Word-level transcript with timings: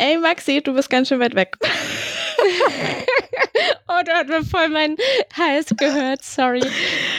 Ey, 0.00 0.16
Maxi, 0.16 0.62
du 0.62 0.72
bist 0.72 0.88
ganz 0.88 1.08
schön 1.08 1.20
weit 1.20 1.34
weg. 1.34 1.58
oh, 3.86 4.00
du 4.02 4.10
hast 4.10 4.28
mir 4.28 4.42
voll 4.42 4.70
mein 4.70 4.96
Hals 5.36 5.74
gehört, 5.76 6.24
sorry. 6.24 6.62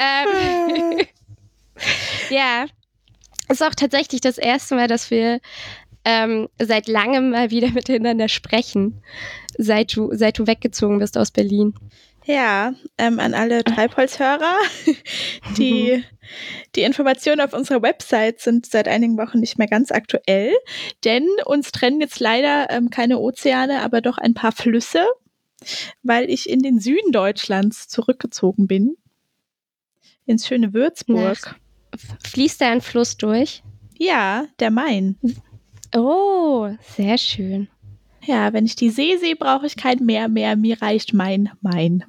Ähm, 0.01 0.97
ja, 2.31 2.65
ist 3.49 3.61
auch 3.61 3.75
tatsächlich 3.75 4.21
das 4.21 4.39
erste 4.39 4.73
Mal, 4.73 4.87
dass 4.87 5.11
wir 5.11 5.41
ähm, 6.05 6.49
seit 6.59 6.87
langem 6.87 7.29
mal 7.29 7.51
wieder 7.51 7.69
miteinander 7.73 8.27
sprechen, 8.27 9.03
seit 9.59 9.95
du, 9.95 10.09
seit 10.13 10.39
du 10.39 10.47
weggezogen 10.47 10.97
bist 10.97 11.19
aus 11.19 11.29
Berlin. 11.29 11.75
Ja, 12.25 12.73
ähm, 12.97 13.19
an 13.19 13.33
alle 13.33 13.63
Treibholzhörer. 13.63 14.57
Die, 15.57 16.03
die 16.75 16.81
Informationen 16.81 17.41
auf 17.41 17.53
unserer 17.53 17.81
Website 17.81 18.39
sind 18.39 18.65
seit 18.65 18.87
einigen 18.87 19.17
Wochen 19.17 19.39
nicht 19.39 19.57
mehr 19.57 19.67
ganz 19.67 19.91
aktuell, 19.91 20.53
denn 21.03 21.27
uns 21.45 21.71
trennen 21.71 21.99
jetzt 21.99 22.19
leider 22.19 22.69
ähm, 22.69 22.89
keine 22.89 23.19
Ozeane, 23.19 23.81
aber 23.81 24.01
doch 24.01 24.17
ein 24.17 24.33
paar 24.33 24.51
Flüsse, 24.51 25.05
weil 26.03 26.29
ich 26.29 26.49
in 26.49 26.59
den 26.59 26.79
Süden 26.79 27.11
Deutschlands 27.11 27.87
zurückgezogen 27.87 28.67
bin. 28.67 28.95
Ins 30.25 30.47
schöne 30.47 30.73
Würzburg. 30.73 31.37
Na, 31.43 31.97
fließt 32.23 32.61
da 32.61 32.71
ein 32.71 32.81
Fluss 32.81 33.17
durch? 33.17 33.63
Ja, 33.97 34.45
der 34.59 34.71
Main. 34.71 35.17
Oh, 35.93 36.69
sehr 36.95 37.17
schön. 37.17 37.67
Ja, 38.23 38.53
wenn 38.53 38.65
ich 38.65 38.75
die 38.75 38.89
See 38.89 39.17
sehe, 39.17 39.35
brauche 39.35 39.65
ich 39.65 39.75
kein 39.75 40.05
Meer 40.05 40.27
mehr. 40.27 40.55
Mir 40.55 40.81
reicht 40.81 41.13
mein 41.13 41.49
Main. 41.61 42.03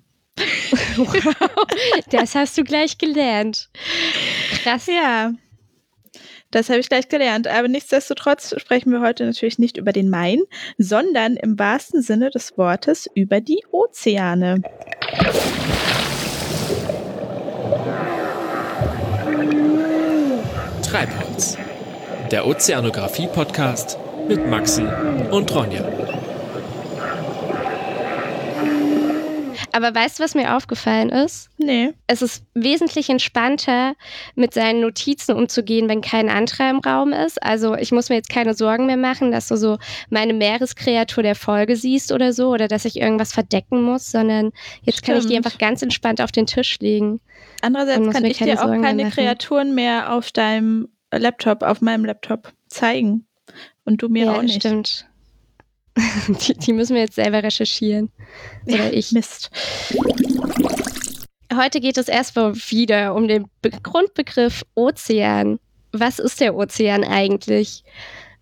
wow, 0.97 1.67
das 2.11 2.35
hast 2.35 2.57
du 2.59 2.65
gleich 2.65 2.99
gelernt. 2.99 3.71
Krass. 4.63 4.87
Ja, 4.87 5.33
das 6.53 6.69
habe 6.69 6.81
ich 6.81 6.89
gleich 6.89 7.09
gelernt. 7.09 7.49
Aber 7.49 7.67
nichtsdestotrotz 7.67 8.55
sprechen 8.61 8.93
wir 8.93 9.01
heute 9.01 9.25
natürlich 9.25 9.59
nicht 9.59 9.79
über 9.79 9.93
den 9.93 10.11
Main, 10.11 10.43
sondern 10.77 11.37
im 11.37 11.59
wahrsten 11.59 12.03
Sinne 12.03 12.31
des 12.31 12.57
Wortes 12.59 13.09
über 13.15 13.41
die 13.41 13.65
Ozeane. 13.71 14.63
Treibholz, 20.83 21.57
der 22.31 22.47
Ozeanographie-Podcast 22.47 23.99
mit 24.29 24.47
Maxi 24.49 24.85
und 25.31 25.55
Ronja. 25.55 25.85
Aber 29.73 29.95
weißt 29.95 30.19
du, 30.19 30.23
was 30.23 30.35
mir 30.35 30.55
aufgefallen 30.55 31.09
ist? 31.09 31.49
Nee. 31.57 31.95
Es 32.07 32.21
ist 32.21 32.45
wesentlich 32.55 33.09
entspannter, 33.09 33.95
mit 34.35 34.53
seinen 34.53 34.81
Notizen 34.81 35.35
umzugehen, 35.35 35.89
wenn 35.89 36.03
kein 36.03 36.29
anderer 36.29 36.69
im 36.69 36.79
Raum 36.81 37.13
ist. 37.13 37.43
Also 37.43 37.75
ich 37.75 37.91
muss 37.91 38.11
mir 38.11 38.17
jetzt 38.17 38.29
keine 38.29 38.55
Sorgen 38.55 38.87
mehr 38.87 38.99
machen, 38.99 39.33
dass 39.33 39.49
du 39.49 39.57
so 39.57 39.79
meine 40.11 40.35
Meereskreatur 40.35 41.23
der 41.23 41.35
Folge 41.35 41.77
siehst 41.77 42.13
oder 42.13 42.35
so 42.35 42.51
oder 42.51 42.69
dass 42.69 42.85
ich 42.85 43.01
irgendwas 43.01 43.33
verdecken 43.33 43.83
muss, 43.83 44.11
sondern 44.11 44.53
jetzt 44.83 44.99
Stimmt. 44.99 45.07
kann 45.07 45.17
ich 45.17 45.27
die 45.27 45.37
einfach 45.37 45.59
ganz 45.59 45.81
entspannt 45.81 46.21
auf 46.21 46.33
den 46.33 46.47
Tisch 46.47 46.79
legen. 46.81 47.21
Andererseits 47.63 48.11
kann 48.11 48.25
ich 48.27 48.39
dir 48.39 48.61
auch 48.61 48.67
Sorgen 48.67 48.83
keine 48.83 49.09
Kreaturen 49.11 49.75
mehr 49.75 50.13
auf 50.13 50.33
deinem 50.33 50.89
Laptop, 51.11 51.63
auf 51.63 51.81
meinem 51.81 52.05
Laptop 52.05 52.53
zeigen. 52.69 53.27
Und 53.85 54.03
du 54.03 54.09
mir 54.09 54.27
ja, 54.27 54.37
auch 54.37 54.43
nicht. 54.43 54.61
Stimmt. 54.61 55.07
Die, 56.29 56.55
die, 56.55 56.73
müssen 56.73 56.95
wir 56.95 57.03
jetzt 57.03 57.17
selber 57.17 57.43
recherchieren. 57.43 58.11
Oder 58.67 58.87
ja, 58.87 58.93
ich. 58.93 59.13
Mist. 59.13 59.51
Heute 61.55 61.81
geht 61.81 61.99
es 61.99 62.09
erstmal 62.09 62.55
wieder 62.55 63.15
um 63.15 63.29
den 63.29 63.45
Be 63.61 63.71
Grundbegriff 63.83 64.65
Ozean. 64.75 65.59
Was 65.93 66.19
ist 66.19 66.41
der 66.41 66.55
Ozean 66.55 67.05
eigentlich? 67.05 67.85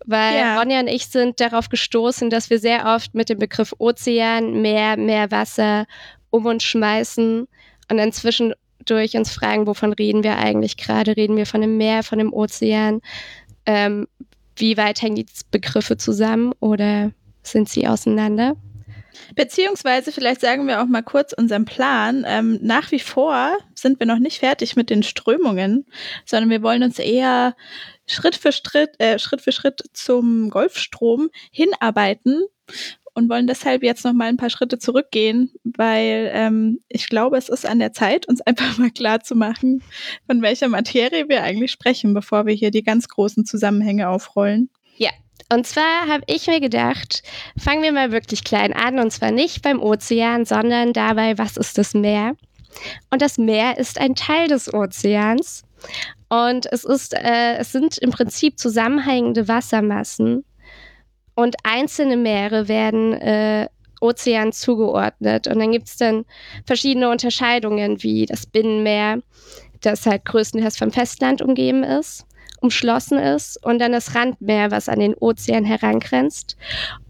Weil 0.05 0.35
ja. 0.37 0.57
Ronja 0.57 0.79
und 0.79 0.87
ich 0.87 1.07
sind 1.07 1.41
darauf 1.41 1.67
gestoßen, 1.67 2.29
dass 2.29 2.49
wir 2.49 2.59
sehr 2.59 2.85
oft 2.85 3.13
mit 3.13 3.29
dem 3.29 3.39
Begriff 3.39 3.73
Ozean, 3.77 4.61
Meer, 4.61 4.95
Meerwasser 4.97 5.85
um 6.29 6.45
uns 6.45 6.63
schmeißen 6.63 7.47
und 7.89 7.97
dann 7.97 8.11
zwischendurch 8.13 9.15
uns 9.17 9.31
fragen, 9.31 9.67
wovon 9.67 9.93
reden 9.93 10.23
wir 10.23 10.37
eigentlich 10.37 10.77
gerade? 10.77 11.17
Reden 11.17 11.35
wir 11.35 11.45
von 11.45 11.61
dem 11.61 11.77
Meer, 11.77 12.03
von 12.03 12.17
dem 12.17 12.33
Ozean? 12.33 13.01
Ähm, 13.65 14.07
wie 14.55 14.77
weit 14.77 15.01
hängen 15.01 15.15
die 15.15 15.25
Begriffe 15.49 15.97
zusammen 15.97 16.53
oder 16.59 17.11
sind 17.43 17.69
sie 17.69 17.87
auseinander? 17.87 18.55
Beziehungsweise, 19.35 20.11
vielleicht 20.11 20.41
sagen 20.41 20.67
wir 20.67 20.81
auch 20.81 20.87
mal 20.87 21.03
kurz 21.03 21.33
unseren 21.33 21.65
Plan. 21.65 22.23
Ähm, 22.27 22.59
nach 22.61 22.91
wie 22.91 22.99
vor 22.99 23.57
sind 23.75 23.99
wir 23.99 24.07
noch 24.07 24.19
nicht 24.19 24.39
fertig 24.39 24.75
mit 24.75 24.89
den 24.89 25.03
Strömungen, 25.03 25.85
sondern 26.25 26.49
wir 26.49 26.61
wollen 26.61 26.83
uns 26.83 26.99
eher 26.99 27.55
Schritt 28.07 28.35
für 28.35 28.51
Schritt, 28.51 28.99
äh, 28.99 29.19
Schritt 29.19 29.41
für 29.41 29.51
Schritt 29.51 29.83
zum 29.93 30.49
Golfstrom 30.49 31.29
hinarbeiten 31.51 32.43
und 33.13 33.29
wollen 33.29 33.47
deshalb 33.47 33.83
jetzt 33.83 34.05
noch 34.05 34.13
mal 34.13 34.27
ein 34.27 34.37
paar 34.37 34.49
Schritte 34.49 34.79
zurückgehen, 34.79 35.51
weil 35.63 36.29
ähm, 36.33 36.79
ich 36.87 37.09
glaube, 37.09 37.37
es 37.37 37.49
ist 37.49 37.65
an 37.65 37.79
der 37.79 37.93
Zeit, 37.93 38.27
uns 38.27 38.41
einfach 38.45 38.77
mal 38.77 38.91
klar 38.91 39.21
zu 39.21 39.35
machen, 39.35 39.83
von 40.27 40.41
welcher 40.41 40.69
Materie 40.69 41.27
wir 41.29 41.43
eigentlich 41.43 41.71
sprechen, 41.71 42.13
bevor 42.13 42.45
wir 42.45 42.53
hier 42.53 42.71
die 42.71 42.83
ganz 42.83 43.07
großen 43.07 43.45
Zusammenhänge 43.45 44.09
aufrollen. 44.09 44.69
Ja, 44.97 45.11
und 45.51 45.67
zwar 45.67 46.07
habe 46.07 46.23
ich 46.27 46.47
mir 46.47 46.61
gedacht, 46.61 47.23
fangen 47.57 47.83
wir 47.83 47.91
mal 47.91 48.11
wirklich 48.11 48.43
klein 48.43 48.73
an 48.73 48.99
und 48.99 49.11
zwar 49.11 49.31
nicht 49.31 49.61
beim 49.61 49.81
Ozean, 49.81 50.45
sondern 50.45 50.93
dabei, 50.93 51.37
was 51.37 51.57
ist 51.57 51.77
das 51.77 51.93
Meer? 51.93 52.35
Und 53.09 53.21
das 53.21 53.37
Meer 53.37 53.77
ist 53.77 53.99
ein 53.99 54.15
Teil 54.15 54.47
des 54.47 54.73
Ozeans 54.73 55.63
und 56.29 56.71
es 56.71 56.85
ist, 56.85 57.13
äh, 57.13 57.57
es 57.57 57.73
sind 57.73 57.97
im 57.97 58.11
Prinzip 58.11 58.57
zusammenhängende 58.57 59.49
Wassermassen 59.49 60.45
und 61.41 61.55
einzelne 61.63 62.17
Meere 62.17 62.67
werden 62.67 63.13
äh, 63.13 63.67
Ozean 63.99 64.51
zugeordnet. 64.51 65.47
Und 65.47 65.59
dann 65.59 65.71
gibt 65.71 65.87
es 65.87 65.97
dann 65.97 66.25
verschiedene 66.65 67.09
Unterscheidungen, 67.09 68.01
wie 68.03 68.25
das 68.25 68.45
Binnenmeer, 68.45 69.19
das 69.81 70.05
halt 70.05 70.25
größtenteils 70.25 70.77
vom 70.77 70.91
Festland 70.91 71.41
umgeben 71.41 71.83
ist 71.83 72.25
umschlossen 72.61 73.17
ist 73.17 73.57
und 73.65 73.79
dann 73.79 73.91
das 73.91 74.15
Randmeer, 74.15 74.71
was 74.71 74.87
an 74.87 74.99
den 74.99 75.15
Ozean 75.15 75.65
herangrenzt. 75.65 76.55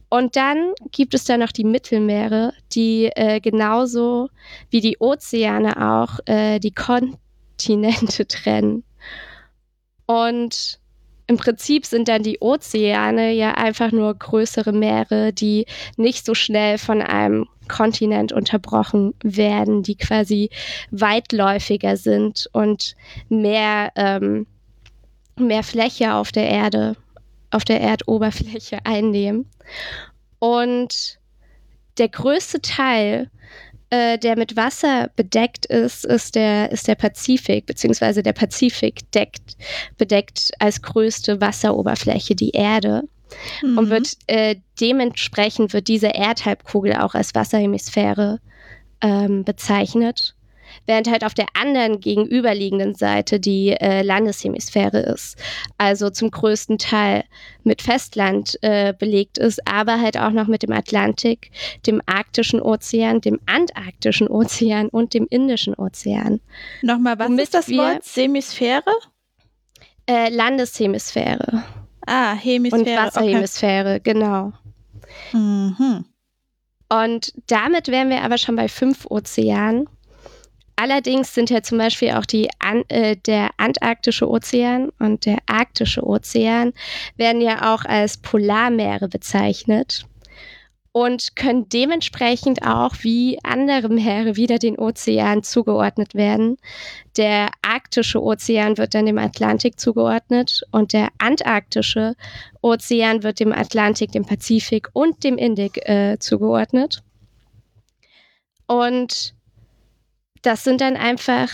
Und 0.10 0.36
dann 0.36 0.74
gibt 0.92 1.14
es 1.14 1.26
da 1.26 1.38
noch 1.38 1.52
die 1.52 1.64
Mittelmeere, 1.64 2.54
die 2.74 3.06
äh, 3.16 3.40
genauso 3.40 4.30
wie 4.70 4.82
die 4.82 4.98
Ozeane 5.00 5.90
auch 5.90 6.20
äh, 6.26 6.60
die 6.60 6.74
Kontinente 6.74 8.26
trennen. 8.28 8.84
Und 10.06 10.81
im 11.32 11.38
Prinzip 11.38 11.86
sind 11.86 12.10
dann 12.10 12.24
die 12.24 12.40
Ozeane 12.42 13.32
ja 13.32 13.54
einfach 13.54 13.94
nur 13.94 14.14
größere 14.14 14.74
Meere, 14.74 15.32
die 15.32 15.66
nicht 15.96 16.26
so 16.26 16.34
schnell 16.34 16.78
von 16.78 17.02
einem 17.02 17.48
Kontinent 17.70 18.34
unterbrochen 18.34 19.14
werden, 19.24 19.82
die 19.82 19.96
quasi 19.96 20.50
weitläufiger 20.92 21.96
sind 21.96 22.50
und 22.52 22.98
mehr 23.30 23.94
ähm, 23.96 24.46
mehr 25.38 25.64
Fläche 25.64 26.16
auf 26.16 26.34
der 26.34 26.50
Erde, 26.50 26.98
auf 27.50 27.64
der 27.64 27.80
Erdoberfläche 27.80 28.80
einnehmen. 28.84 29.50
Und 30.40 31.18
der 31.98 32.10
größte 32.10 32.62
Teil, 32.62 33.32
äh, 33.92 34.18
der 34.18 34.38
mit 34.38 34.56
Wasser 34.56 35.10
bedeckt 35.16 35.66
ist, 35.66 36.06
ist 36.06 36.36
der, 36.36 36.72
ist 36.72 36.88
der 36.88 36.96
Pazifik, 36.96 37.66
beziehungsweise 37.66 38.24
der 38.24 38.34
Pazifik 38.34 39.12
deckt, 39.12 39.58
bedeckt 39.98 40.52
als 40.60 40.82
größte 40.82 41.40
Wasseroberfläche 41.42 42.34
die 42.34 42.52
Erde. 42.52 43.04
Mhm. 43.62 43.78
Und 43.78 43.90
wird 43.90 44.18
äh, 44.28 44.56
dementsprechend 44.80 45.74
wird 45.74 45.88
diese 45.88 46.08
Erdhalbkugel 46.08 46.96
auch 46.96 47.16
als 47.16 47.36
Wasserhemisphäre 47.36 48.40
ähm, 49.02 49.44
bezeichnet 49.44 50.36
während 50.86 51.10
halt 51.10 51.24
auf 51.24 51.34
der 51.34 51.48
anderen 51.54 52.00
gegenüberliegenden 52.00 52.96
Seite 52.96 53.40
die 53.40 53.70
äh, 53.70 54.02
Landeshemisphäre 54.02 55.00
ist. 55.00 55.38
Also 55.78 56.10
zum 56.10 56.32
größten 56.32 56.78
Teil 56.78 57.24
mit 57.64 57.82
Festland 57.82 58.58
äh, 58.62 58.94
belegt 58.98 59.38
ist, 59.38 59.66
aber 59.68 60.02
halt 60.02 60.18
auch 60.18 60.32
noch 60.32 60.48
mit 60.48 60.64
dem 60.64 60.72
Atlantik, 60.72 61.52
dem 61.86 62.02
Arktischen 62.06 62.62
Ozean, 62.62 63.22
dem 63.22 63.40
Antarktischen 63.46 64.28
Ozean 64.28 64.90
und 64.90 65.14
dem 65.14 65.28
Indischen 65.30 65.76
Ozean. 65.76 66.40
Nochmal, 66.82 67.18
was 67.20 67.30
ist 67.32 67.54
das 67.54 67.70
Wort? 67.70 68.04
Semisphäre? 68.04 68.92
Äh, 70.08 70.30
Landeshemisphäre. 70.30 71.64
Ah, 72.06 72.34
Hemisphäre. 72.34 72.82
Und 72.82 72.98
Wasserhemisphäre, 72.98 73.96
okay. 74.00 74.14
genau. 74.14 74.54
Mhm. 75.34 76.06
Und 76.90 77.34
damit 77.48 77.88
wären 77.88 78.10
wir 78.10 78.22
aber 78.22 78.38
schon 78.38 78.56
bei 78.56 78.68
fünf 78.68 79.06
Ozeanen. 79.06 79.88
Allerdings 80.82 81.36
sind 81.36 81.52
ja 81.52 81.62
zum 81.62 81.78
Beispiel 81.78 82.10
auch 82.14 82.26
die, 82.26 82.50
An 82.58 82.84
äh, 82.88 83.16
der 83.16 83.52
Antarktische 83.58 84.28
Ozean 84.28 84.90
und 84.98 85.28
der 85.28 85.38
Arktische 85.46 86.04
Ozean 86.04 86.74
werden 87.18 87.40
ja 87.40 87.72
auch 87.76 87.86
als 87.86 88.18
Polarmeere 88.18 89.08
bezeichnet. 89.08 90.08
und 90.94 91.36
können 91.36 91.70
dementsprechend 91.70 92.64
auch 92.68 92.96
wie 93.02 93.38
andere 93.44 93.90
Meere 93.90 94.36
wieder 94.36 94.58
den 94.58 94.78
Ozean 94.78 95.44
zugeordnet 95.44 96.16
werden. 96.16 96.58
Der 97.16 97.50
arktische 97.62 98.22
Ozean 98.22 98.78
wird 98.78 98.94
dann 98.96 99.06
dem 99.06 99.20
Atlantik 99.20 99.80
zugeordnet 99.80 100.64
und 100.72 100.92
der 100.94 101.10
antarktische 101.20 102.16
Ozean 102.62 103.24
wird 103.24 103.40
dem 103.40 103.54
Atlantik, 103.54 104.12
dem 104.12 104.26
Pazifik 104.26 104.90
und 104.94 105.24
dem 105.24 105.38
Indik 105.38 105.78
äh, 105.88 106.18
zugeordnet. 106.20 107.04
Und 108.68 109.36
das 110.42 110.64
sind 110.64 110.82
dann 110.82 110.96
einfach 110.96 111.50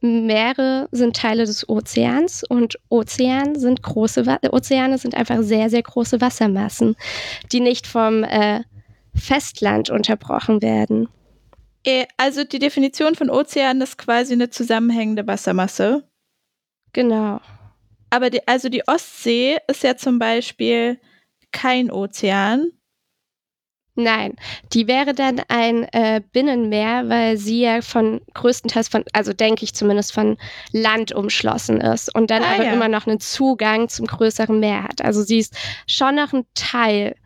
Meere 0.00 0.88
sind 0.90 1.16
Teile 1.16 1.44
des 1.44 1.68
Ozeans 1.68 2.42
und 2.42 2.76
Ozean 2.88 3.54
sind 3.54 3.82
große 3.82 4.24
Ozeane 4.50 4.98
sind 4.98 5.14
einfach 5.14 5.42
sehr 5.42 5.70
sehr 5.70 5.82
große 5.82 6.20
Wassermassen, 6.20 6.96
die 7.52 7.60
nicht 7.60 7.86
vom 7.86 8.24
äh, 8.24 8.62
Festland 9.14 9.90
unterbrochen 9.90 10.60
werden. 10.60 11.08
Äh, 11.84 12.06
also 12.16 12.44
die 12.44 12.58
Definition 12.58 13.14
von 13.14 13.30
Ozean 13.30 13.80
ist 13.80 13.98
quasi 13.98 14.32
eine 14.32 14.50
zusammenhängende 14.50 15.26
Wassermasse. 15.26 16.08
Genau. 16.92 17.40
Aber 18.10 18.28
die, 18.28 18.46
also 18.46 18.68
die 18.68 18.86
Ostsee 18.86 19.58
ist 19.68 19.82
ja 19.82 19.96
zum 19.96 20.18
Beispiel 20.18 20.98
kein 21.50 21.90
Ozean. 21.90 22.72
Nein, 23.94 24.36
die 24.72 24.88
wäre 24.88 25.12
dann 25.12 25.42
ein 25.48 25.84
äh, 25.92 26.22
Binnenmeer, 26.32 27.10
weil 27.10 27.36
sie 27.36 27.60
ja 27.60 27.82
von 27.82 28.22
größtenteils 28.32 28.88
von, 28.88 29.04
also 29.12 29.34
denke 29.34 29.64
ich 29.64 29.74
zumindest 29.74 30.14
von 30.14 30.38
Land 30.72 31.12
umschlossen 31.12 31.78
ist 31.82 32.14
und 32.14 32.30
dann 32.30 32.42
ah, 32.42 32.54
aber 32.54 32.64
ja. 32.64 32.72
immer 32.72 32.88
noch 32.88 33.06
einen 33.06 33.20
Zugang 33.20 33.90
zum 33.90 34.06
größeren 34.06 34.58
Meer 34.58 34.84
hat. 34.84 35.04
Also 35.04 35.22
sie 35.22 35.38
ist 35.38 35.54
schon 35.86 36.14
noch 36.14 36.32
ein 36.32 36.46
Teil 36.54 37.16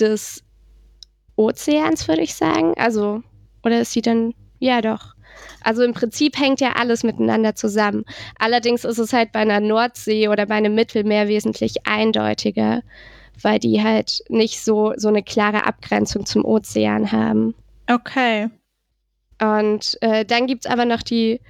des 0.00 0.42
Ozeans, 1.36 2.08
würde 2.08 2.22
ich 2.22 2.34
sagen. 2.34 2.72
Also, 2.78 3.22
oder 3.62 3.80
ist 3.82 3.92
sie 3.92 4.02
dann, 4.02 4.32
ja 4.60 4.80
doch. 4.80 5.14
Also 5.62 5.82
im 5.82 5.92
Prinzip 5.92 6.38
hängt 6.38 6.60
ja 6.60 6.72
alles 6.72 7.02
miteinander 7.04 7.54
zusammen. 7.54 8.04
Allerdings 8.38 8.84
ist 8.84 8.98
es 8.98 9.12
halt 9.12 9.32
bei 9.32 9.40
einer 9.40 9.60
Nordsee 9.60 10.28
oder 10.28 10.46
bei 10.46 10.54
einem 10.54 10.74
Mittelmeer 10.74 11.28
wesentlich 11.28 11.86
eindeutiger, 11.86 12.82
weil 13.42 13.58
die 13.58 13.82
halt 13.82 14.22
nicht 14.28 14.62
so, 14.62 14.94
so 14.96 15.08
eine 15.08 15.22
klare 15.22 15.66
Abgrenzung 15.66 16.26
zum 16.26 16.44
Ozean 16.44 17.12
haben. 17.12 17.54
Okay. 17.88 18.48
Und 19.40 19.98
äh, 20.00 20.24
dann 20.24 20.46
gibt 20.46 20.64
es 20.64 20.70
aber 20.70 20.84
noch 20.84 21.02
die 21.02 21.40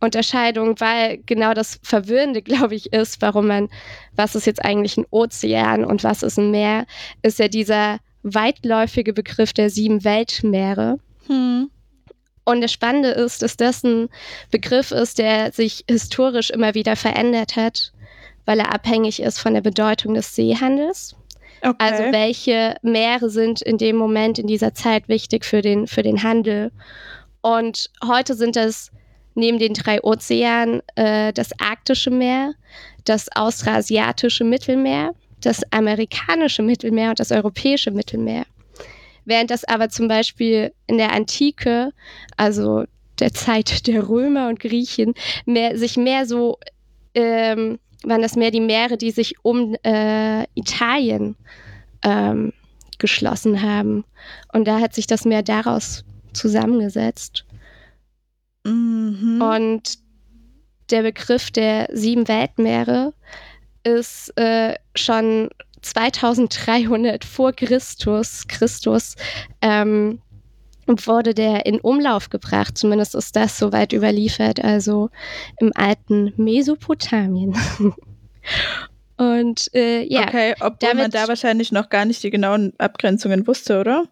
Unterscheidung, 0.00 0.80
weil 0.80 1.18
genau 1.26 1.52
das 1.52 1.78
Verwirrende, 1.82 2.42
glaube 2.42 2.74
ich, 2.74 2.92
ist, 2.92 3.20
warum 3.22 3.46
man, 3.46 3.68
was 4.16 4.34
ist 4.34 4.46
jetzt 4.46 4.64
eigentlich 4.64 4.96
ein 4.96 5.06
Ozean 5.10 5.84
und 5.84 6.04
was 6.04 6.22
ist 6.22 6.38
ein 6.38 6.50
Meer, 6.50 6.86
ist 7.22 7.38
ja 7.38 7.48
dieser 7.48 7.98
weitläufige 8.22 9.12
Begriff 9.12 9.52
der 9.52 9.70
sieben 9.70 10.04
Weltmeere. 10.04 10.98
Hm. 11.26 11.70
Und 12.44 12.60
das 12.62 12.72
Spannende 12.72 13.10
ist, 13.10 13.42
dass 13.42 13.56
das 13.56 13.84
ein 13.84 14.08
Begriff 14.50 14.90
ist, 14.90 15.18
der 15.18 15.52
sich 15.52 15.84
historisch 15.88 16.50
immer 16.50 16.74
wieder 16.74 16.96
verändert 16.96 17.56
hat, 17.56 17.92
weil 18.44 18.58
er 18.58 18.74
abhängig 18.74 19.20
ist 19.20 19.38
von 19.38 19.54
der 19.54 19.60
Bedeutung 19.60 20.14
des 20.14 20.34
Seehandels. 20.34 21.14
Okay. 21.62 21.74
Also 21.78 22.02
welche 22.12 22.76
Meere 22.82 23.28
sind 23.30 23.60
in 23.62 23.78
dem 23.78 23.96
Moment, 23.96 24.38
in 24.38 24.46
dieser 24.46 24.74
Zeit 24.74 25.08
wichtig 25.08 25.44
für 25.44 25.60
den, 25.62 25.86
für 25.86 26.02
den 26.02 26.22
Handel. 26.22 26.72
Und 27.42 27.90
heute 28.06 28.34
sind 28.34 28.56
das 28.56 28.90
neben 29.34 29.58
den 29.58 29.74
drei 29.74 30.02
Ozeanen 30.02 30.82
äh, 30.96 31.32
das 31.32 31.50
Arktische 31.58 32.10
Meer, 32.10 32.54
das 33.04 33.28
Austrasiatische 33.34 34.44
Mittelmeer, 34.44 35.14
das 35.40 35.62
amerikanische 35.70 36.62
Mittelmeer 36.62 37.10
und 37.10 37.20
das 37.20 37.32
europäische 37.32 37.90
Mittelmeer. 37.90 38.44
Während 39.24 39.50
das 39.50 39.64
aber 39.64 39.88
zum 39.88 40.08
Beispiel 40.08 40.72
in 40.86 40.98
der 40.98 41.12
Antike, 41.12 41.92
also 42.36 42.84
der 43.18 43.32
Zeit 43.32 43.86
der 43.86 44.08
Römer 44.08 44.48
und 44.48 44.60
Griechen, 44.60 45.14
mehr, 45.44 45.76
sich 45.78 45.96
mehr 45.96 46.26
so, 46.26 46.58
ähm, 47.14 47.78
waren 48.04 48.22
das 48.22 48.36
mehr 48.36 48.50
die 48.50 48.60
Meere, 48.60 48.96
die 48.96 49.10
sich 49.10 49.34
um 49.42 49.74
äh, 49.84 50.44
Italien 50.54 51.36
ähm, 52.02 52.52
geschlossen 52.98 53.62
haben. 53.62 54.04
Und 54.52 54.66
da 54.66 54.80
hat 54.80 54.94
sich 54.94 55.06
das 55.06 55.24
Meer 55.24 55.42
daraus 55.42 56.04
zusammengesetzt. 56.32 57.44
Mhm. 58.64 59.42
Und 59.42 59.98
der 60.90 61.02
Begriff 61.02 61.50
der 61.50 61.88
sieben 61.92 62.28
Weltmeere 62.28 63.12
ist 63.84 64.36
äh, 64.36 64.74
schon 64.94 65.48
2300 65.82 67.24
vor 67.24 67.52
Christus, 67.52 68.46
Christus 68.48 69.16
ähm, 69.62 70.20
wurde 70.98 71.34
der 71.34 71.66
in 71.66 71.80
Umlauf 71.80 72.30
gebracht. 72.30 72.76
Zumindest 72.76 73.14
ist 73.14 73.36
das 73.36 73.58
soweit 73.58 73.92
überliefert, 73.92 74.62
also 74.62 75.10
im 75.58 75.72
alten 75.74 76.32
Mesopotamien. 76.36 77.56
Und 79.16 79.72
äh, 79.74 80.02
ja. 80.04 80.22
Okay, 80.22 80.54
obwohl 80.60 80.94
man 80.94 81.10
da 81.10 81.28
wahrscheinlich 81.28 81.72
noch 81.72 81.90
gar 81.90 82.06
nicht 82.06 82.22
die 82.22 82.30
genauen 82.30 82.72
Abgrenzungen 82.78 83.46
wusste, 83.46 83.78
oder? 83.78 84.08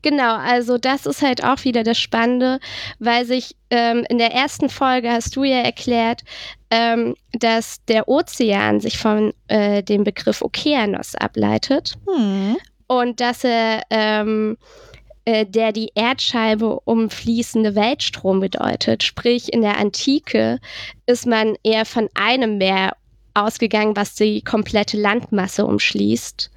Genau, 0.00 0.36
also 0.36 0.78
das 0.78 1.04
ist 1.04 1.20
halt 1.20 1.44
auch 1.44 1.64
wieder 1.64 1.82
das 1.82 1.98
Spannende, 1.98 2.60
weil 2.98 3.26
sich 3.26 3.56
ähm, 3.70 4.06
in 4.08 4.16
der 4.16 4.32
ersten 4.32 4.70
Folge 4.70 5.10
hast 5.10 5.36
du 5.36 5.44
ja 5.44 5.58
erklärt, 5.58 6.22
ähm, 6.70 7.14
dass 7.32 7.84
der 7.84 8.08
Ozean 8.08 8.80
sich 8.80 8.96
von 8.96 9.34
äh, 9.48 9.82
dem 9.82 10.02
Begriff 10.02 10.40
Okeanos 10.40 11.14
ableitet 11.14 11.98
hm. 12.06 12.56
und 12.86 13.20
dass 13.20 13.44
er 13.44 13.82
ähm, 13.90 14.56
äh, 14.56 14.95
der 15.26 15.72
die 15.72 15.90
Erdscheibe 15.94 16.80
umfließende 16.84 17.74
Weltstrom 17.74 18.40
bedeutet. 18.40 19.02
Sprich, 19.02 19.52
in 19.52 19.62
der 19.62 19.78
Antike 19.78 20.60
ist 21.06 21.26
man 21.26 21.56
eher 21.62 21.84
von 21.84 22.08
einem 22.14 22.58
Meer 22.58 22.96
ausgegangen, 23.34 23.96
was 23.96 24.14
die 24.14 24.42
komplette 24.42 24.96
Landmasse 24.96 25.66
umschließt, 25.66 26.50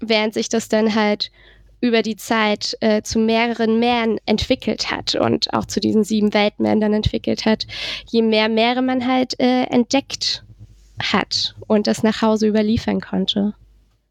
während 0.00 0.34
sich 0.34 0.48
das 0.48 0.68
dann 0.68 0.94
halt 0.94 1.30
über 1.80 2.02
die 2.02 2.16
Zeit 2.16 2.76
äh, 2.80 3.02
zu 3.02 3.18
mehreren 3.18 3.78
Meeren 3.78 4.18
entwickelt 4.24 4.90
hat 4.90 5.14
und 5.14 5.52
auch 5.52 5.66
zu 5.66 5.80
diesen 5.80 6.04
sieben 6.04 6.32
Weltmeeren 6.32 6.80
dann 6.80 6.94
entwickelt 6.94 7.44
hat, 7.44 7.66
je 8.08 8.22
mehr 8.22 8.48
Meere 8.48 8.82
man 8.82 9.06
halt 9.06 9.38
äh, 9.38 9.64
entdeckt 9.64 10.42
hat 11.00 11.54
und 11.66 11.86
das 11.86 12.02
nach 12.02 12.22
Hause 12.22 12.46
überliefern 12.48 13.00
konnte. 13.00 13.54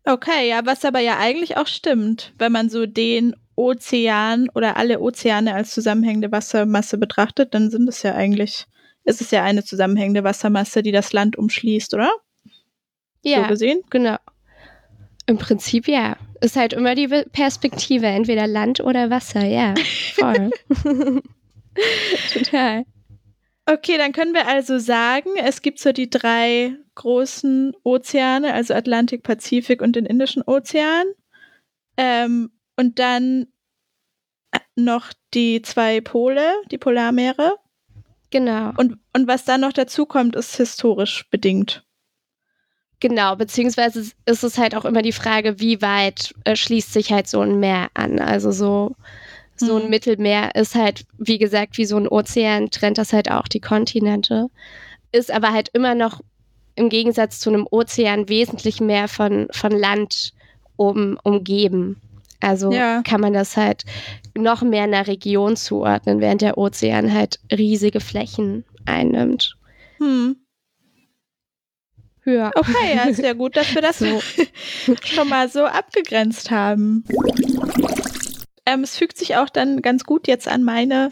Okay, 0.06 0.50
ja, 0.50 0.64
was 0.66 0.86
aber 0.86 1.00
ja 1.00 1.18
eigentlich 1.18 1.58
auch 1.58 1.66
stimmt, 1.66 2.34
wenn 2.38 2.52
man 2.52 2.70
so 2.70 2.86
den 2.86 3.36
Ozean 3.56 4.50
oder 4.54 4.78
alle 4.78 5.00
Ozeane 5.00 5.54
als 5.54 5.72
zusammenhängende 5.72 6.32
Wassermasse 6.32 6.98
betrachtet, 6.98 7.54
dann 7.54 7.70
sind 7.70 7.88
es 7.88 8.04
ja 8.04 8.14
eigentlich, 8.14 8.66
ist 9.04 9.22
es 9.22 9.32
ja 9.32 9.44
eine 9.44 9.64
zusammenhängende 9.64 10.24
Wassermasse, 10.24 10.84
die 10.84 10.92
das 10.92 11.14
Land 11.14 11.38
umschließt, 11.38 11.94
oder? 11.94 12.12
Ja, 13.24 13.44
so 13.44 13.48
gesehen? 13.50 13.82
genau. 13.90 14.18
Im 15.26 15.38
Prinzip 15.38 15.88
ja. 15.88 16.18
Ist 16.42 16.56
halt 16.56 16.74
immer 16.74 16.94
die 16.96 17.08
Perspektive, 17.08 18.06
entweder 18.06 18.46
Land 18.46 18.82
oder 18.82 19.10
Wasser, 19.10 19.46
ja. 19.46 19.74
Voll. 20.14 20.52
Total. 22.34 22.84
Okay, 23.66 23.98
dann 23.98 24.12
können 24.12 24.34
wir 24.34 24.48
also 24.48 24.78
sagen, 24.78 25.30
es 25.44 25.64
gibt 25.64 25.80
so 25.80 25.92
die 25.92 26.10
drei 26.10 26.76
großen 26.94 27.74
Ozeane, 27.84 28.54
also 28.54 28.76
Atlantik, 28.76 29.24
Pazifik 29.24 29.82
und 29.82 29.96
den 29.96 30.06
Indischen 30.06 30.44
Ozean. 30.46 31.08
Ähm, 31.98 32.52
und 32.78 33.00
dann 33.00 33.48
äh, 34.52 34.60
noch 34.76 35.14
die 35.34 35.62
zwei 35.62 36.02
Pole, 36.02 36.62
die 36.72 36.78
Polarmeere. 36.78 37.58
Genau. 38.32 38.72
Und, 38.78 38.98
und 39.14 39.28
was 39.28 39.46
dann 39.46 39.62
noch 39.62 39.74
dazu 39.74 40.06
kommt, 40.06 40.36
ist 40.36 40.58
historisch 40.58 41.30
bedingt. 41.30 41.86
Genau, 43.00 43.36
beziehungsweise 43.36 44.12
ist 44.26 44.44
es 44.44 44.58
halt 44.58 44.74
auch 44.74 44.86
immer 44.86 45.02
die 45.02 45.12
Frage, 45.12 45.60
wie 45.60 45.82
weit 45.82 46.34
äh, 46.44 46.56
schließt 46.56 46.92
sich 46.92 47.12
halt 47.12 47.28
so 47.28 47.42
ein 47.42 47.60
Meer 47.60 47.90
an. 47.94 48.20
Also 48.20 48.52
so, 48.52 48.96
so 49.56 49.76
ein 49.76 49.84
hm. 49.84 49.90
Mittelmeer 49.90 50.56
ist 50.56 50.76
halt, 50.76 51.06
wie 51.18 51.38
gesagt, 51.38 51.78
wie 51.78 51.86
so 51.86 51.98
ein 51.98 52.08
Ozean, 52.08 52.72
trennt 52.72 52.98
das 52.98 53.14
halt 53.14 53.30
auch 53.30 53.48
die 53.48 53.60
Kontinente. 53.60 54.50
Ist 55.12 55.32
aber 55.32 55.52
halt 55.52 55.70
immer 55.74 55.94
noch 55.94 56.22
im 56.76 56.90
Gegensatz 56.90 57.40
zu 57.40 57.50
einem 57.50 57.68
Ozean 57.70 58.28
wesentlich 58.30 58.82
mehr 58.82 59.08
von, 59.08 59.48
von 59.52 59.72
Land 59.72 60.34
um, 60.76 61.18
umgeben. 61.24 62.02
Also 62.40 62.72
ja. 62.72 63.02
kann 63.04 63.22
man 63.22 63.34
das 63.34 63.58
halt 63.58 63.84
noch 64.38 64.62
mehr 64.62 64.84
einer 64.84 65.08
Region 65.08 65.56
zuordnen, 65.56 66.20
während 66.20 66.42
der 66.42 66.58
Ozean 66.58 67.14
halt 67.14 67.40
riesige 67.52 68.00
Flächen 68.00 68.66
einnimmt. 68.86 69.58
Hm. 69.98 70.36
Ja. 72.26 72.52
Okay, 72.56 72.96
ja, 72.96 73.04
ist 73.04 73.22
ja 73.22 73.34
gut, 73.34 73.56
dass 73.56 73.74
wir 73.76 73.82
das 73.82 74.00
so. 74.00 74.22
schon 75.04 75.30
mal 75.30 75.48
so 75.50 75.66
abgegrenzt 75.66 76.52
haben. 76.52 77.04
Ähm, 78.66 78.84
es 78.84 78.98
fügt 78.98 79.18
sich 79.18 79.38
auch 79.38 79.50
dann 79.50 79.82
ganz 79.82 80.04
gut 80.04 80.28
jetzt 80.28 80.48
an 80.48 80.64
meine, 80.64 81.12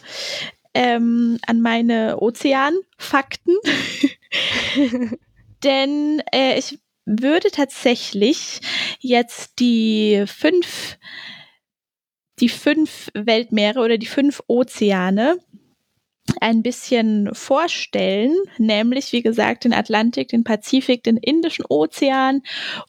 ähm, 0.74 1.38
an 1.46 1.62
meine 1.62 2.20
Ozeanfakten. 2.20 3.56
Denn 5.63 6.22
äh, 6.34 6.58
ich 6.58 6.80
würde 7.06 7.52
tatsächlich 7.52 8.60
jetzt 9.00 9.60
die 9.60 10.24
fünf 10.28 10.98
die 12.40 12.50
fünf 12.50 13.10
Weltmeere 13.14 13.80
oder 13.80 13.98
die 13.98 14.08
fünf 14.08 14.42
Ozeane 14.48 15.38
ein 16.39 16.63
bisschen 16.63 17.30
vorstellen, 17.34 18.36
nämlich 18.58 19.12
wie 19.12 19.22
gesagt 19.22 19.65
den 19.65 19.74
Atlantik, 19.74 20.30
den 20.30 20.44
Pazifik, 20.44 21.03
den 21.03 21.18
Indischen 21.18 21.65
Ozean 21.68 22.42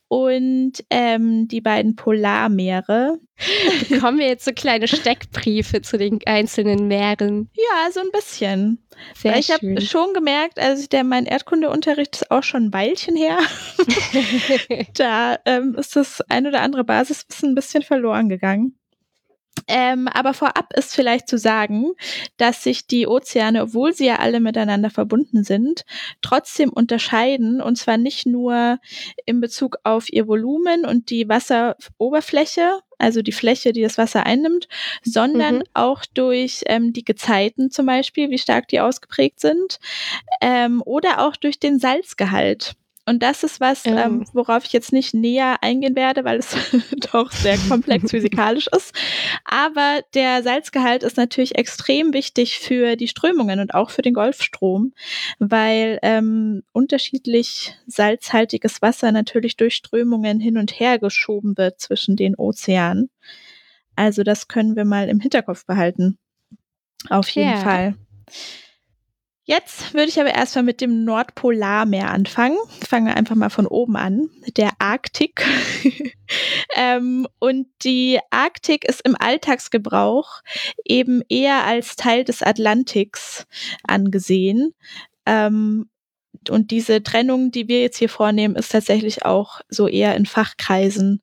und 0.08 0.72
ähm, 0.90 1.48
die 1.48 1.60
beiden 1.60 1.96
Polarmeere. 1.96 3.18
Bekommen 3.88 4.18
wir 4.18 4.28
jetzt 4.28 4.44
so 4.44 4.52
kleine 4.52 4.86
Steckbriefe 4.86 5.82
zu 5.82 5.98
den 5.98 6.20
einzelnen 6.24 6.86
Meeren? 6.86 7.50
Ja, 7.54 7.90
so 7.90 8.00
ein 8.00 8.10
bisschen. 8.12 8.78
Sehr 9.16 9.32
Weil 9.32 9.40
ich 9.40 9.50
habe 9.50 9.80
schon 9.80 10.14
gemerkt, 10.14 10.60
also 10.60 10.86
der 10.86 11.02
mein 11.02 11.26
Erdkundeunterricht 11.26 12.14
ist 12.14 12.30
auch 12.30 12.44
schon 12.44 12.66
ein 12.66 12.72
Weilchen 12.72 13.16
her. 13.16 13.38
da 14.94 15.38
ähm, 15.44 15.74
ist 15.74 15.96
das 15.96 16.20
ein 16.28 16.46
oder 16.46 16.60
andere 16.60 16.84
Basiswissen 16.84 17.50
ein 17.50 17.54
bisschen 17.56 17.82
verloren 17.82 18.28
gegangen. 18.28 18.78
Ähm, 19.66 20.08
aber 20.08 20.34
vorab 20.34 20.72
ist 20.76 20.94
vielleicht 20.94 21.28
zu 21.28 21.38
sagen, 21.38 21.92
dass 22.36 22.62
sich 22.62 22.86
die 22.86 23.06
Ozeane, 23.06 23.62
obwohl 23.62 23.94
sie 23.94 24.06
ja 24.06 24.16
alle 24.16 24.40
miteinander 24.40 24.90
verbunden 24.90 25.44
sind, 25.44 25.84
trotzdem 26.20 26.70
unterscheiden 26.70 27.62
und 27.62 27.76
zwar 27.76 27.96
nicht 27.96 28.26
nur 28.26 28.78
in 29.24 29.40
Bezug 29.40 29.76
auf 29.84 30.12
ihr 30.12 30.28
Volumen 30.28 30.84
und 30.84 31.08
die 31.10 31.28
Wasseroberfläche, 31.28 32.80
also 32.98 33.22
die 33.22 33.32
Fläche, 33.32 33.72
die 33.72 33.82
das 33.82 33.96
Wasser 33.96 34.26
einnimmt, 34.26 34.68
sondern 35.02 35.56
mhm. 35.56 35.64
auch 35.72 36.04
durch 36.12 36.62
ähm, 36.66 36.92
die 36.92 37.04
Gezeiten 37.04 37.70
zum 37.70 37.86
Beispiel, 37.86 38.30
wie 38.30 38.38
stark 38.38 38.68
die 38.68 38.80
ausgeprägt 38.80 39.40
sind, 39.40 39.78
ähm, 40.40 40.82
oder 40.84 41.26
auch 41.26 41.36
durch 41.36 41.58
den 41.58 41.78
Salzgehalt. 41.78 42.76
Und 43.06 43.22
das 43.22 43.42
ist 43.42 43.60
was, 43.60 43.84
ähm, 43.84 43.98
ähm, 43.98 44.24
worauf 44.32 44.64
ich 44.64 44.72
jetzt 44.72 44.92
nicht 44.92 45.12
näher 45.12 45.62
eingehen 45.62 45.94
werde, 45.94 46.24
weil 46.24 46.38
es 46.38 46.56
doch 47.12 47.30
sehr 47.32 47.58
komplex 47.68 48.10
physikalisch 48.10 48.66
ist. 48.74 48.94
Aber 49.44 50.00
der 50.14 50.42
Salzgehalt 50.42 51.02
ist 51.02 51.18
natürlich 51.18 51.56
extrem 51.56 52.14
wichtig 52.14 52.58
für 52.58 52.96
die 52.96 53.08
Strömungen 53.08 53.60
und 53.60 53.74
auch 53.74 53.90
für 53.90 54.00
den 54.00 54.14
Golfstrom, 54.14 54.94
weil 55.38 55.98
ähm, 56.02 56.62
unterschiedlich 56.72 57.74
salzhaltiges 57.86 58.80
Wasser 58.80 59.12
natürlich 59.12 59.56
durch 59.56 59.74
Strömungen 59.74 60.40
hin 60.40 60.56
und 60.56 60.80
her 60.80 60.98
geschoben 60.98 61.58
wird 61.58 61.80
zwischen 61.80 62.16
den 62.16 62.36
Ozeanen. 62.36 63.10
Also 63.96 64.22
das 64.22 64.48
können 64.48 64.76
wir 64.76 64.84
mal 64.86 65.08
im 65.08 65.20
Hinterkopf 65.20 65.66
behalten. 65.66 66.18
Auf 67.10 67.28
jeden 67.28 67.50
yeah. 67.50 67.60
Fall. 67.60 67.94
Jetzt 69.46 69.92
würde 69.92 70.08
ich 70.08 70.18
aber 70.18 70.34
erstmal 70.34 70.64
mit 70.64 70.80
dem 70.80 71.04
Nordpolarmeer 71.04 72.10
anfangen. 72.10 72.56
Fangen 72.88 73.06
wir 73.06 73.16
einfach 73.16 73.34
mal 73.34 73.50
von 73.50 73.66
oben 73.66 73.96
an. 73.96 74.30
Der 74.56 74.70
Arktik. 74.78 75.44
ähm, 76.76 77.28
und 77.40 77.66
die 77.84 78.20
Arktik 78.30 78.86
ist 78.86 79.02
im 79.02 79.16
Alltagsgebrauch 79.18 80.40
eben 80.82 81.22
eher 81.28 81.64
als 81.64 81.96
Teil 81.96 82.24
des 82.24 82.42
Atlantiks 82.42 83.46
angesehen. 83.86 84.72
Ähm, 85.26 85.90
und 86.48 86.70
diese 86.70 87.02
Trennung, 87.02 87.50
die 87.50 87.68
wir 87.68 87.82
jetzt 87.82 87.98
hier 87.98 88.08
vornehmen, 88.08 88.56
ist 88.56 88.72
tatsächlich 88.72 89.26
auch 89.26 89.60
so 89.68 89.88
eher 89.88 90.16
in 90.16 90.24
Fachkreisen 90.24 91.22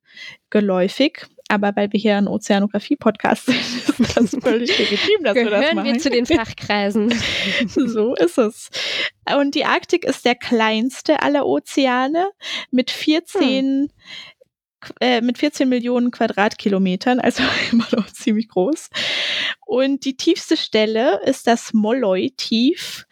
geläufig. 0.52 1.28
Aber 1.52 1.76
weil 1.76 1.92
wir 1.92 2.00
hier 2.00 2.16
ein 2.16 2.30
Ozeanografie-Podcast 2.30 3.48
sind, 3.48 3.58
ist 4.00 4.18
das 4.18 4.30
völlig 4.42 4.78
legitim, 4.78 5.24
dass 5.24 5.34
Gehören 5.34 5.52
wir 5.52 5.60
das 5.60 5.74
machen. 5.74 5.86
wir 5.86 6.00
zu 6.00 6.10
den 6.10 6.26
Fachkreisen. 6.26 7.14
so 7.68 8.16
ist 8.16 8.38
es. 8.38 8.70
Und 9.38 9.54
die 9.54 9.66
Arktik 9.66 10.06
ist 10.06 10.24
der 10.24 10.36
kleinste 10.36 11.22
aller 11.22 11.46
Ozeane 11.46 12.30
mit 12.72 12.90
14 12.90 13.42
hm 13.42 13.90
äh, 15.00 15.22
mit 15.22 15.38
14 15.38 15.70
Millionen 15.70 16.10
Quadratkilometern, 16.10 17.20
also 17.20 17.44
immer 17.72 17.86
noch 17.92 18.08
ziemlich 18.08 18.48
groß. 18.48 18.90
Und 19.64 20.06
die 20.06 20.18
tiefste 20.18 20.58
Stelle 20.58 21.22
ist 21.24 21.46
das 21.46 21.72
Molloy-Tief 21.72 23.06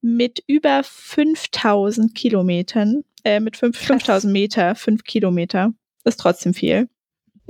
mit 0.00 0.42
über 0.46 0.82
5000 0.82 2.14
Kilometern, 2.14 3.04
äh, 3.24 3.38
mit 3.38 3.58
5000 3.58 4.32
Meter, 4.32 4.74
5 4.74 5.04
Kilometer. 5.04 5.74
Ist 6.04 6.20
trotzdem 6.20 6.54
viel. 6.54 6.88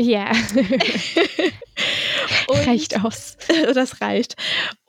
Ja. 0.00 0.32
reicht 2.48 3.04
aus. 3.04 3.36
Das 3.74 4.00
reicht. 4.00 4.36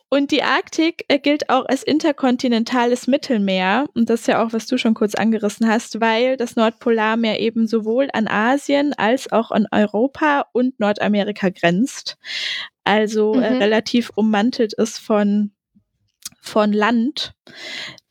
Und 0.09 0.31
die 0.31 0.43
Arktik 0.43 1.05
äh, 1.07 1.19
gilt 1.19 1.49
auch 1.49 1.65
als 1.65 1.83
interkontinentales 1.83 3.07
Mittelmeer. 3.07 3.85
Und 3.93 4.09
das 4.09 4.21
ist 4.21 4.27
ja 4.27 4.43
auch, 4.43 4.53
was 4.53 4.67
du 4.67 4.77
schon 4.77 4.93
kurz 4.93 5.15
angerissen 5.15 5.67
hast, 5.67 6.01
weil 6.01 6.37
das 6.37 6.55
Nordpolarmeer 6.55 7.39
eben 7.39 7.67
sowohl 7.67 8.09
an 8.13 8.27
Asien 8.27 8.93
als 8.93 9.31
auch 9.31 9.51
an 9.51 9.67
Europa 9.71 10.45
und 10.51 10.79
Nordamerika 10.79 11.49
grenzt. 11.49 12.17
Also 12.83 13.33
äh, 13.35 13.37
mhm. 13.37 13.43
äh, 13.43 13.57
relativ 13.57 14.11
ummantelt 14.15 14.73
ist 14.73 14.97
von 14.97 15.51
von 16.43 16.73
Land. 16.73 17.33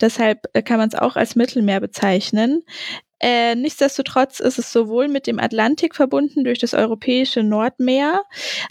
Deshalb 0.00 0.46
äh, 0.52 0.62
kann 0.62 0.78
man 0.78 0.88
es 0.88 0.94
auch 0.94 1.16
als 1.16 1.34
Mittelmeer 1.34 1.80
bezeichnen. 1.80 2.62
Äh, 3.22 3.54
nichtsdestotrotz 3.54 4.40
ist 4.40 4.58
es 4.58 4.72
sowohl 4.72 5.06
mit 5.08 5.26
dem 5.26 5.38
Atlantik 5.38 5.94
verbunden 5.94 6.42
durch 6.42 6.58
das 6.58 6.72
europäische 6.72 7.42
Nordmeer 7.42 8.22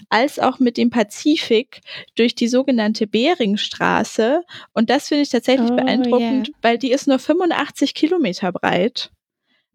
als 0.08 0.40
auch 0.40 0.58
mit 0.58 0.76
dem 0.76 0.90
Pazifik 0.90 1.80
durch 2.16 2.34
die 2.34 2.48
sogenannte 2.48 3.06
Beringstraße. 3.06 4.42
Und 4.72 4.90
das 4.90 5.08
finde 5.08 5.22
ich 5.22 5.30
tatsächlich 5.30 5.70
oh, 5.70 5.76
beeindruckend, 5.76 6.48
yeah. 6.48 6.56
weil 6.62 6.78
die 6.78 6.90
ist 6.90 7.06
nur 7.06 7.20
85 7.20 7.94
Kilometer 7.94 8.50
breit, 8.50 9.12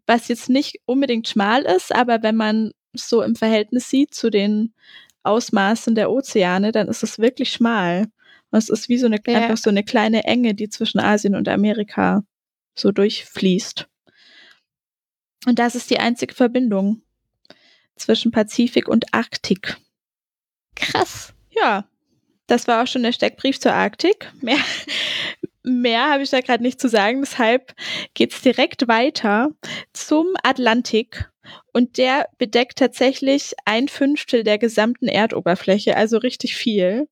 was 0.06 0.28
jetzt 0.28 0.50
nicht 0.50 0.80
unbedingt 0.84 1.26
schmal 1.26 1.62
ist, 1.62 1.94
aber 1.94 2.22
wenn 2.22 2.36
man 2.36 2.72
so 2.92 3.22
im 3.22 3.34
Verhältnis 3.34 3.88
sieht 3.88 4.14
zu 4.14 4.30
den 4.30 4.74
Ausmaßen 5.22 5.94
der 5.94 6.10
Ozeane, 6.10 6.70
dann 6.70 6.88
ist 6.88 7.02
es 7.02 7.18
wirklich 7.18 7.50
schmal. 7.50 8.06
Und 8.50 8.58
es 8.58 8.68
ist 8.68 8.88
wie 8.88 8.98
so 8.98 9.06
eine, 9.06 9.18
ja. 9.26 9.38
einfach 9.38 9.56
so 9.56 9.70
eine 9.70 9.84
kleine 9.84 10.24
Enge, 10.24 10.54
die 10.54 10.68
zwischen 10.68 11.00
Asien 11.00 11.34
und 11.34 11.48
Amerika 11.48 12.24
so 12.74 12.92
durchfließt. 12.92 13.88
Und 15.44 15.58
das 15.58 15.74
ist 15.74 15.90
die 15.90 15.98
einzige 15.98 16.34
Verbindung 16.34 17.02
zwischen 17.96 18.30
Pazifik 18.30 18.88
und 18.88 19.12
Arktik. 19.12 19.76
Krass. 20.74 21.32
Ja, 21.50 21.88
das 22.46 22.68
war 22.68 22.82
auch 22.82 22.86
schon 22.86 23.02
der 23.02 23.12
Steckbrief 23.12 23.58
zur 23.58 23.72
Arktik. 23.72 24.30
Mehr, 24.40 24.58
mehr 25.62 26.10
habe 26.10 26.22
ich 26.22 26.30
da 26.30 26.40
gerade 26.40 26.62
nicht 26.62 26.80
zu 26.80 26.88
sagen. 26.88 27.22
Deshalb 27.22 27.74
geht 28.14 28.32
es 28.32 28.42
direkt 28.42 28.88
weiter 28.88 29.50
zum 29.92 30.26
Atlantik. 30.42 31.30
Und 31.72 31.98
der 31.98 32.28
bedeckt 32.38 32.78
tatsächlich 32.78 33.54
ein 33.64 33.88
Fünftel 33.88 34.42
der 34.42 34.58
gesamten 34.58 35.06
Erdoberfläche, 35.06 35.96
also 35.96 36.18
richtig 36.18 36.56
viel. 36.56 37.08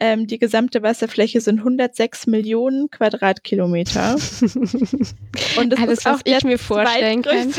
Ähm, 0.00 0.28
die 0.28 0.38
gesamte 0.38 0.82
Wasserfläche 0.82 1.40
sind 1.40 1.58
106 1.58 2.28
Millionen 2.28 2.88
Quadratkilometer. 2.90 4.14
Und 5.56 5.70
das 5.70 5.80
Alles, 5.80 5.98
ist 5.98 6.06
auch 6.06 6.12
was 6.14 6.20
ich 6.24 6.44
mir 6.44 6.58
vorstellen 6.58 7.22
kann. 7.22 7.50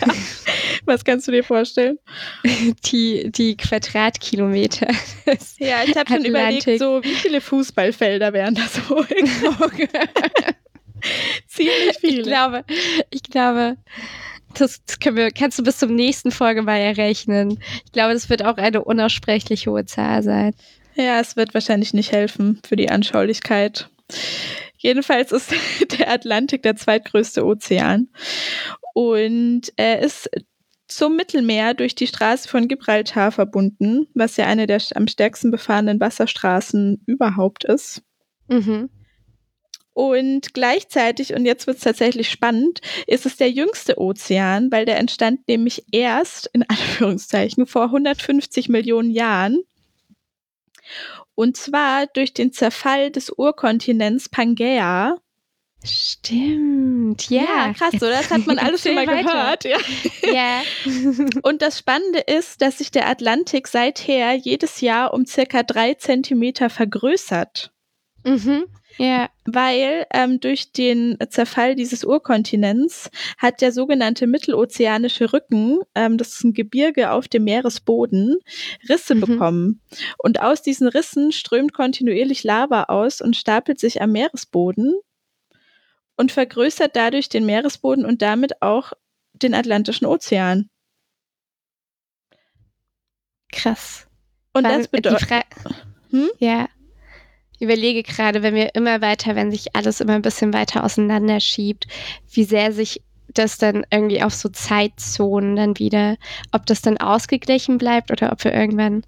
ja. 0.00 0.06
Was 0.84 1.04
kannst 1.04 1.26
du 1.26 1.32
dir 1.32 1.42
vorstellen? 1.42 1.98
Die, 2.86 3.30
die 3.32 3.56
Quadratkilometer. 3.56 4.88
Ja, 5.58 5.78
ich 5.84 5.96
habe 5.96 6.12
schon 6.12 6.24
überlegt, 6.24 6.78
so 6.78 7.02
wie 7.02 7.14
viele 7.14 7.40
Fußballfelder 7.40 8.32
wären 8.32 8.54
das 8.54 8.88
wohl? 8.88 9.06
Ziemlich 11.46 11.96
viele. 12.00 12.20
Ich 12.20 12.26
glaube, 12.26 12.64
ich 13.10 13.22
glaube, 13.22 13.76
das, 14.54 14.80
können 15.00 15.16
wir, 15.16 15.30
kannst 15.30 15.58
du 15.58 15.62
bis 15.62 15.78
zum 15.78 15.94
nächsten 15.94 16.30
Folge 16.30 16.62
mal 16.62 16.76
errechnen. 16.76 17.58
Ich 17.84 17.92
glaube, 17.92 18.12
das 18.12 18.28
wird 18.30 18.44
auch 18.44 18.56
eine 18.56 18.84
unaussprechlich 18.84 19.66
hohe 19.66 19.84
Zahl 19.86 20.22
sein. 20.22 20.54
Ja, 20.96 21.20
es 21.20 21.36
wird 21.36 21.54
wahrscheinlich 21.54 21.92
nicht 21.94 22.12
helfen 22.12 22.60
für 22.66 22.76
die 22.76 22.90
Anschaulichkeit. 22.90 23.90
Jedenfalls 24.76 25.32
ist 25.32 25.52
der 25.98 26.10
Atlantik 26.10 26.62
der 26.62 26.76
zweitgrößte 26.76 27.44
Ozean 27.44 28.08
und 28.94 29.72
er 29.76 30.00
ist 30.00 30.30
zum 30.86 31.16
Mittelmeer 31.16 31.74
durch 31.74 31.94
die 31.94 32.06
Straße 32.06 32.48
von 32.48 32.68
Gibraltar 32.68 33.32
verbunden, 33.32 34.06
was 34.14 34.36
ja 34.36 34.46
eine 34.46 34.66
der 34.66 34.80
am 34.94 35.08
stärksten 35.08 35.50
befahrenen 35.50 35.98
Wasserstraßen 35.98 37.02
überhaupt 37.06 37.64
ist. 37.64 38.02
Mhm. 38.48 38.90
Und 39.94 40.54
gleichzeitig, 40.54 41.34
und 41.34 41.46
jetzt 41.46 41.66
wird 41.66 41.78
es 41.78 41.84
tatsächlich 41.84 42.28
spannend, 42.28 42.80
ist 43.06 43.26
es 43.26 43.36
der 43.36 43.50
jüngste 43.50 43.98
Ozean, 43.98 44.70
weil 44.72 44.84
der 44.84 44.98
entstand 44.98 45.46
nämlich 45.48 45.84
erst, 45.92 46.50
in 46.52 46.62
Anführungszeichen, 46.68 47.66
vor 47.66 47.84
150 47.84 48.68
Millionen 48.68 49.10
Jahren. 49.10 49.62
Und 51.34 51.56
zwar 51.56 52.06
durch 52.06 52.34
den 52.34 52.52
Zerfall 52.52 53.10
des 53.10 53.30
Urkontinents 53.30 54.28
Pangea. 54.28 55.16
Stimmt, 55.84 57.28
ja. 57.28 57.42
ja 57.42 57.72
krass, 57.74 57.94
oder? 57.96 58.12
Das 58.12 58.30
hat 58.30 58.46
man 58.46 58.58
alles 58.58 58.82
schon 58.82 58.94
mal 58.94 59.06
gehört. 59.06 59.64
Ja. 59.64 59.76
ja. 60.22 60.62
Und 61.42 61.60
das 61.60 61.78
Spannende 61.78 62.20
ist, 62.20 62.62
dass 62.62 62.78
sich 62.78 62.90
der 62.90 63.08
Atlantik 63.08 63.68
seither 63.68 64.32
jedes 64.34 64.80
Jahr 64.80 65.12
um 65.12 65.26
circa 65.26 65.62
drei 65.62 65.94
Zentimeter 65.94 66.70
vergrößert. 66.70 67.72
Mhm. 68.24 68.64
Ja. 68.96 69.28
Weil 69.44 70.06
ähm, 70.12 70.40
durch 70.40 70.72
den 70.72 71.18
Zerfall 71.28 71.74
dieses 71.74 72.04
Urkontinents 72.04 73.10
hat 73.38 73.60
der 73.60 73.72
sogenannte 73.72 74.26
mittelozeanische 74.26 75.32
Rücken, 75.32 75.78
ähm, 75.94 76.16
das 76.16 76.34
ist 76.34 76.44
ein 76.44 76.52
Gebirge 76.54 77.10
auf 77.10 77.26
dem 77.28 77.44
Meeresboden, 77.44 78.36
Risse 78.88 79.14
Mhm. 79.14 79.20
bekommen. 79.20 79.80
Und 80.18 80.40
aus 80.40 80.62
diesen 80.62 80.86
Rissen 80.88 81.32
strömt 81.32 81.72
kontinuierlich 81.72 82.44
Lava 82.44 82.84
aus 82.84 83.20
und 83.20 83.36
stapelt 83.36 83.80
sich 83.80 84.00
am 84.00 84.12
Meeresboden 84.12 84.94
und 86.16 86.30
vergrößert 86.32 86.94
dadurch 86.94 87.28
den 87.28 87.44
Meeresboden 87.46 88.04
und 88.06 88.22
damit 88.22 88.62
auch 88.62 88.92
den 89.32 89.54
Atlantischen 89.54 90.06
Ozean. 90.06 90.68
Krass. 93.52 94.06
Und 94.52 94.64
Weil 94.64 94.78
das 94.78 94.90
die 94.90 94.96
bedeutet, 94.96 95.28
Hm? 96.10 96.30
Ja. 96.38 96.68
Überlege 97.64 98.02
gerade, 98.02 98.42
wenn 98.42 98.54
wir 98.54 98.74
immer 98.74 99.00
weiter, 99.00 99.34
wenn 99.36 99.50
sich 99.50 99.74
alles 99.74 100.00
immer 100.00 100.14
ein 100.14 100.22
bisschen 100.22 100.52
weiter 100.52 100.84
auseinander 100.84 101.40
schiebt, 101.40 101.86
wie 102.32 102.44
sehr 102.44 102.72
sich 102.72 103.02
das 103.32 103.58
dann 103.58 103.84
irgendwie 103.90 104.22
auf 104.22 104.32
so 104.34 104.48
Zeitzonen 104.48 105.56
dann 105.56 105.78
wieder, 105.78 106.16
ob 106.52 106.66
das 106.66 106.82
dann 106.82 106.98
ausgeglichen 106.98 107.78
bleibt 107.78 108.10
oder 108.12 108.30
ob 108.32 108.44
wir 108.44 108.52
irgendwann, 108.52 109.02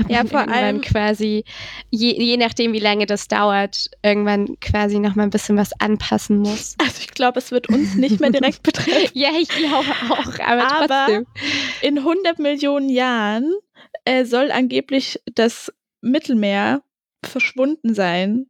ob 0.00 0.08
Ja, 0.10 0.18
vor 0.24 0.40
irgendwann 0.40 0.48
allem- 0.52 0.80
quasi, 0.82 1.44
je, 1.90 2.12
je 2.22 2.36
nachdem, 2.36 2.72
wie 2.74 2.78
lange 2.78 3.06
das 3.06 3.28
dauert, 3.28 3.90
irgendwann 4.02 4.60
quasi 4.60 4.98
nochmal 4.98 5.26
ein 5.26 5.30
bisschen 5.30 5.56
was 5.56 5.70
anpassen 5.80 6.38
muss. 6.38 6.76
also 6.82 6.98
ich 7.00 7.08
glaube, 7.08 7.38
es 7.40 7.50
wird 7.50 7.68
uns 7.68 7.94
nicht 7.96 8.20
mehr 8.20 8.30
direkt 8.30 8.62
betreffen. 8.62 9.10
Ja, 9.14 9.30
ich 9.40 9.48
glaube 9.48 9.90
auch, 10.10 10.38
aber, 10.46 10.82
Aber- 10.82 10.86
trotzdem. 11.06 11.26
In 11.82 11.98
100 11.98 12.38
Millionen 12.38 12.88
Jahren 12.90 13.52
äh, 14.04 14.24
soll 14.26 14.50
angeblich 14.52 15.20
das 15.34 15.72
Mittelmeer 16.02 16.82
verschwunden 17.24 17.94
sein, 17.94 18.46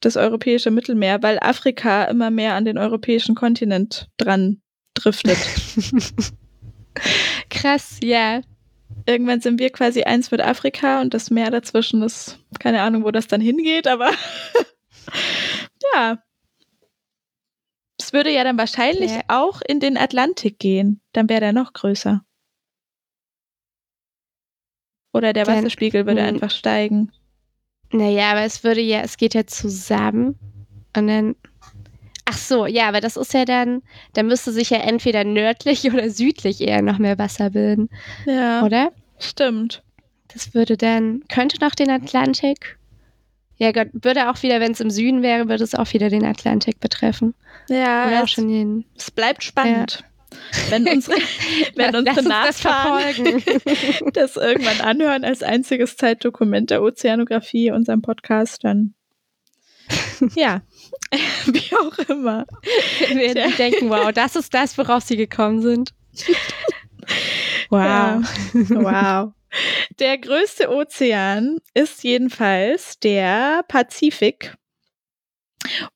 das 0.00 0.16
europäische 0.16 0.70
Mittelmeer, 0.70 1.22
weil 1.22 1.38
Afrika 1.40 2.04
immer 2.04 2.30
mehr 2.30 2.54
an 2.54 2.64
den 2.64 2.78
europäischen 2.78 3.34
Kontinent 3.34 4.08
dran 4.16 4.60
driftet. 4.94 5.38
Krass, 7.50 7.98
ja. 8.02 8.42
Irgendwann 9.06 9.40
sind 9.40 9.58
wir 9.58 9.70
quasi 9.70 10.02
eins 10.02 10.30
mit 10.30 10.40
Afrika 10.40 11.00
und 11.00 11.14
das 11.14 11.30
Meer 11.30 11.50
dazwischen 11.50 12.02
ist, 12.02 12.38
keine 12.58 12.82
Ahnung, 12.82 13.04
wo 13.04 13.10
das 13.10 13.26
dann 13.26 13.40
hingeht, 13.40 13.86
aber 13.86 14.10
ja. 15.94 16.22
Es 17.98 18.12
würde 18.12 18.30
ja 18.30 18.44
dann 18.44 18.58
wahrscheinlich 18.58 19.12
Ja. 19.12 19.20
auch 19.28 19.62
in 19.66 19.80
den 19.80 19.96
Atlantik 19.96 20.58
gehen. 20.58 21.00
Dann 21.12 21.28
wäre 21.28 21.40
der 21.40 21.52
noch 21.52 21.72
größer. 21.72 22.24
Oder 25.14 25.32
der 25.32 25.46
Wasserspiegel 25.46 26.06
würde 26.06 26.22
einfach 26.22 26.50
steigen. 26.50 27.12
Naja, 27.92 28.30
aber 28.32 28.42
es 28.42 28.64
würde 28.64 28.80
ja, 28.80 29.00
es 29.02 29.16
geht 29.16 29.34
ja 29.34 29.46
zusammen 29.46 30.38
und 30.96 31.06
dann. 31.08 31.36
Ach 32.24 32.36
so, 32.36 32.66
ja, 32.66 32.88
aber 32.88 33.00
das 33.00 33.16
ist 33.16 33.34
ja 33.34 33.44
dann, 33.44 33.82
da 34.14 34.22
müsste 34.22 34.52
sich 34.52 34.70
ja 34.70 34.78
entweder 34.78 35.24
nördlich 35.24 35.84
oder 35.92 36.08
südlich 36.10 36.60
eher 36.60 36.80
noch 36.82 36.98
mehr 36.98 37.18
Wasser 37.18 37.50
bilden, 37.50 37.88
Ja, 38.26 38.62
oder? 38.64 38.92
stimmt. 39.18 39.82
Das 40.32 40.54
würde 40.54 40.76
dann, 40.76 41.22
könnte 41.28 41.58
noch 41.60 41.74
den 41.74 41.90
Atlantik. 41.90 42.78
Ja 43.58 43.70
Gott, 43.72 43.88
würde 43.92 44.30
auch 44.30 44.42
wieder, 44.42 44.60
wenn 44.60 44.72
es 44.72 44.80
im 44.80 44.90
Süden 44.90 45.22
wäre, 45.22 45.48
würde 45.48 45.62
es 45.62 45.74
auch 45.74 45.92
wieder 45.92 46.08
den 46.08 46.24
Atlantik 46.24 46.80
betreffen. 46.80 47.34
Ja, 47.68 48.06
Oder 48.06 48.22
auch 48.24 48.28
schon 48.28 48.48
den. 48.48 48.84
es 48.96 49.10
bleibt 49.10 49.44
spannend. 49.44 50.02
Wenn 50.70 50.88
unsere, 50.88 51.16
wenn 51.76 51.94
unsere 51.94 51.98
uns 51.98 52.14
das 52.16 52.24
Nachfahren 52.24 53.40
verfolgen. 53.40 54.10
das 54.12 54.36
irgendwann 54.36 54.80
anhören 54.80 55.24
als 55.24 55.42
einziges 55.42 55.96
Zeitdokument 55.96 56.70
der 56.70 56.82
Ozeanographie, 56.82 57.70
unserem 57.70 58.02
Podcast, 58.02 58.64
dann 58.64 58.94
ja, 60.34 60.62
wie 61.46 61.76
auch 61.76 61.98
immer. 62.08 62.46
Wir 63.08 63.34
Tja. 63.34 63.48
denken, 63.58 63.90
wow, 63.90 64.12
das 64.12 64.36
ist 64.36 64.54
das, 64.54 64.76
worauf 64.78 65.02
sie 65.02 65.16
gekommen 65.16 65.60
sind. 65.60 65.90
Wow. 67.68 67.80
Ja. 67.80 68.22
Wow. 68.54 69.32
Der 69.98 70.18
größte 70.18 70.70
Ozean 70.70 71.58
ist 71.74 72.04
jedenfalls 72.04 72.98
der 73.00 73.64
Pazifik. 73.68 74.54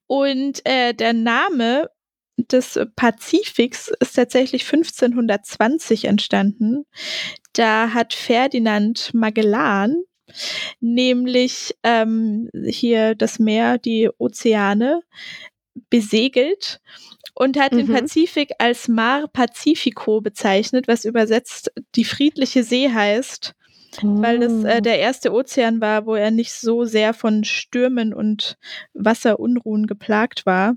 Und 0.07 0.64
äh, 0.64 0.93
der 0.93 1.12
Name 1.12 1.90
des 2.37 2.78
Pazifiks 2.97 3.90
ist 4.00 4.14
tatsächlich 4.16 4.64
1520 4.64 6.05
entstanden. 6.05 6.85
Da 7.52 7.95
hat 7.95 8.12
Ferdinand 8.14 9.12
Magellan 9.14 10.02
nämlich 10.81 11.75
ähm, 11.83 12.50
hier 12.67 13.15
das 13.15 13.39
Meer, 13.39 13.78
die 13.78 14.11
Ozeane 14.19 15.02
besegelt 15.91 16.80
und 17.34 17.58
hat 17.58 17.76
den 17.76 17.87
Mhm. 17.87 17.93
Pazifik 17.93 18.50
als 18.58 18.89
Mar 18.89 19.28
Pacifico 19.28 20.21
bezeichnet, 20.21 20.89
was 20.89 21.04
übersetzt 21.04 21.71
die 21.95 22.04
friedliche 22.04 22.65
See 22.65 22.91
heißt, 22.91 23.52
weil 24.02 24.39
das 24.41 24.52
Oh. 24.52 24.67
äh, 24.67 24.82
der 24.82 24.99
erste 24.99 25.32
Ozean 25.32 25.80
war, 25.80 26.06
wo 26.06 26.15
er 26.15 26.30
nicht 26.30 26.52
so 26.52 26.84
sehr 26.84 27.15
von 27.15 27.45
Stürmen 27.45 28.15
und 28.15 28.56
Wasserunruhen 28.95 29.87
geplagt 29.87 30.47
war. 30.47 30.76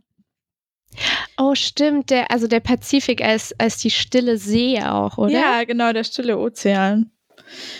Oh, 1.38 1.56
stimmt. 1.56 2.10
Der, 2.10 2.32
also 2.32 2.47
der 2.47 2.60
Pazifik 2.60 3.21
als, 3.23 3.54
als 3.58 3.78
die 3.78 3.91
stille 3.91 4.38
See 4.38 4.82
auch, 4.82 5.17
oder? 5.17 5.32
Ja, 5.32 5.63
genau, 5.63 5.93
der 5.93 6.04
stille 6.04 6.38
Ozean. 6.38 7.12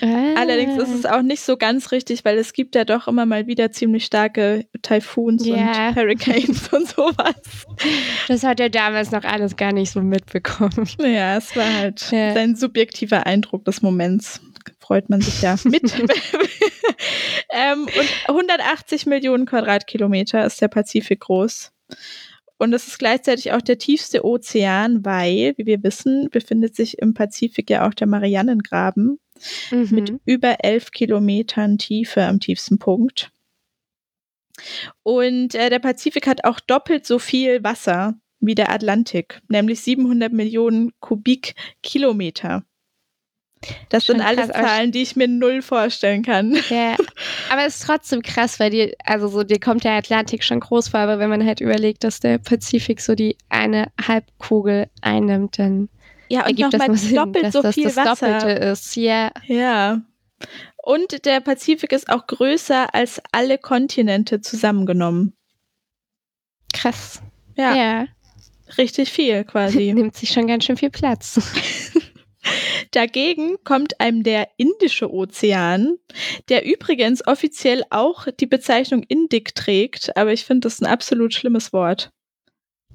Ah. 0.02 0.34
Allerdings 0.36 0.82
ist 0.82 0.90
es 0.94 1.06
auch 1.06 1.22
nicht 1.22 1.42
so 1.42 1.56
ganz 1.56 1.92
richtig, 1.92 2.26
weil 2.26 2.38
es 2.40 2.54
gibt 2.54 2.74
ja 2.74 2.86
doch 2.86 3.08
immer 3.08 3.26
mal 3.28 3.46
wieder 3.46 3.72
ziemlich 3.72 4.06
starke 4.06 4.66
Taifuns 4.82 5.46
Ja. 5.46 5.90
und 5.90 5.96
Hurricanes 5.96 6.70
und 6.70 6.88
sowas. 6.88 7.36
Das 8.28 8.44
hat 8.44 8.60
er 8.60 8.70
damals 8.70 9.12
noch 9.12 9.24
alles 9.24 9.56
gar 9.58 9.72
nicht 9.72 9.92
so 9.92 10.02
mitbekommen. 10.02 10.88
Ja, 11.00 11.38
es 11.38 11.56
war 11.56 11.72
halt 11.72 12.10
Ja. 12.12 12.34
sein 12.34 12.56
subjektiver 12.56 13.26
Eindruck 13.28 13.66
des 13.66 13.82
Moments. 13.82 14.42
Freut 14.80 15.10
man 15.10 15.22
sich 15.22 15.42
ja 15.42 15.56
mit. 15.66 15.84
ähm, 17.52 17.84
und 17.84 18.10
180 18.28 19.06
Millionen 19.06 19.46
Quadratkilometer 19.46 20.46
ist 20.46 20.62
der 20.62 20.68
Pazifik 20.68 21.20
groß. 21.22 21.72
Und 22.60 22.74
es 22.74 22.88
ist 22.88 23.00
gleichzeitig 23.00 23.54
auch 23.54 23.62
der 23.62 23.78
tiefste 23.78 24.26
Ozean, 24.26 25.04
weil, 25.06 25.54
wie 25.58 25.66
wir 25.66 25.82
wissen, 25.82 26.30
befindet 26.30 26.76
sich 26.76 27.00
im 27.00 27.14
Pazifik 27.14 27.70
ja 27.70 27.88
auch 27.88 27.94
der 27.94 28.06
Marianengraben 28.06 29.18
mit 29.72 30.12
Mhm. 30.12 30.20
über 30.26 30.58
11 30.64 30.92
Kilometern 30.92 31.78
Tiefe 31.78 32.24
am 32.24 32.40
tiefsten 32.42 32.78
Punkt. 32.78 33.32
Und 35.04 35.56
äh, 35.56 35.70
der 35.70 35.80
Pazifik 35.80 36.28
hat 36.28 36.44
auch 36.44 36.60
doppelt 36.60 37.06
so 37.06 37.18
viel 37.18 37.64
Wasser 37.64 38.16
wie 38.42 38.56
der 38.56 38.72
Atlantik, 38.72 39.42
nämlich 39.48 39.80
700 39.82 40.32
Millionen 40.34 40.92
Kubikkilometer. 41.00 42.66
Das 43.90 44.06
Schon 44.06 44.18
sind 44.18 44.26
alles 44.26 44.50
krass, 44.50 44.66
Zahlen, 44.66 44.92
die 44.92 45.02
ich 45.02 45.16
mir 45.16 45.28
null 45.28 45.62
vorstellen 45.62 46.24
kann. 46.24 46.58
Ja, 46.70 46.96
aber 47.52 47.66
es 47.66 47.80
ist 47.80 47.86
trotzdem 47.86 48.22
krass, 48.22 48.60
weil 48.60 48.70
dir, 48.70 48.94
also 49.04 49.28
so, 49.28 49.44
dir 49.44 49.60
kommt 49.60 49.84
der 49.84 49.94
Atlantik 49.94 50.44
schon 50.44 50.62
groß 50.62 50.90
vor, 50.90 51.02
aber 51.02 51.20
wenn 51.20 51.30
man 51.30 51.46
halt 51.46 51.60
überlegt, 51.60 52.04
dass 52.04 52.20
der 52.20 52.38
Pazifik 52.38 53.02
so 53.02 53.16
die 53.16 53.38
eine 53.50 53.92
Halbkugel 54.02 54.88
einnimmt, 55.02 55.60
dann 55.60 55.90
Ja, 56.30 56.42
und 56.42 56.48
ergibt 56.48 56.74
das 56.74 56.88
nur 56.88 56.98
Sinn, 56.98 57.16
doppelt 57.16 57.46
dass 57.46 57.54
so 57.54 57.62
das 57.62 57.76
viel 57.76 57.86
das 57.86 57.98
Wasser. 57.98 58.40
Doppelte 58.40 58.52
ist. 58.66 58.96
Ja, 58.96 59.32
Ja. 59.46 60.02
Und 60.82 61.26
der 61.26 61.42
Pazifik 61.42 61.92
ist 61.92 62.10
auch 62.10 62.26
größer 62.26 62.94
als 62.96 63.22
alle 63.34 63.58
Kontinente 63.58 64.40
zusammengenommen. 64.42 65.34
krass. 66.74 67.22
Ja, 67.58 67.76
ja. 67.76 68.06
richtig 68.78 69.12
viel 69.12 69.44
quasi. 69.44 69.92
nimmt 69.96 70.16
sich 70.16 70.30
schon 70.30 70.48
ganz 70.48 70.64
schön 70.64 70.78
viel 70.78 70.90
Platz. 70.90 71.42
Dagegen 72.92 73.58
kommt 73.64 74.00
einem 74.00 74.24
der 74.24 74.50
Indische 74.58 75.12
Ozean, 75.12 75.98
der 76.48 76.66
übrigens 76.66 77.26
offiziell 77.28 77.84
auch 77.90 78.28
die 78.40 78.48
Bezeichnung 78.48 79.04
Indik 79.04 79.54
trägt, 79.54 80.16
aber 80.18 80.34
ich 80.34 80.46
finde 80.46 80.62
das 80.62 80.82
ein 80.82 80.86
absolut 80.86 81.34
schlimmes 81.34 81.74
Wort. 81.74 82.12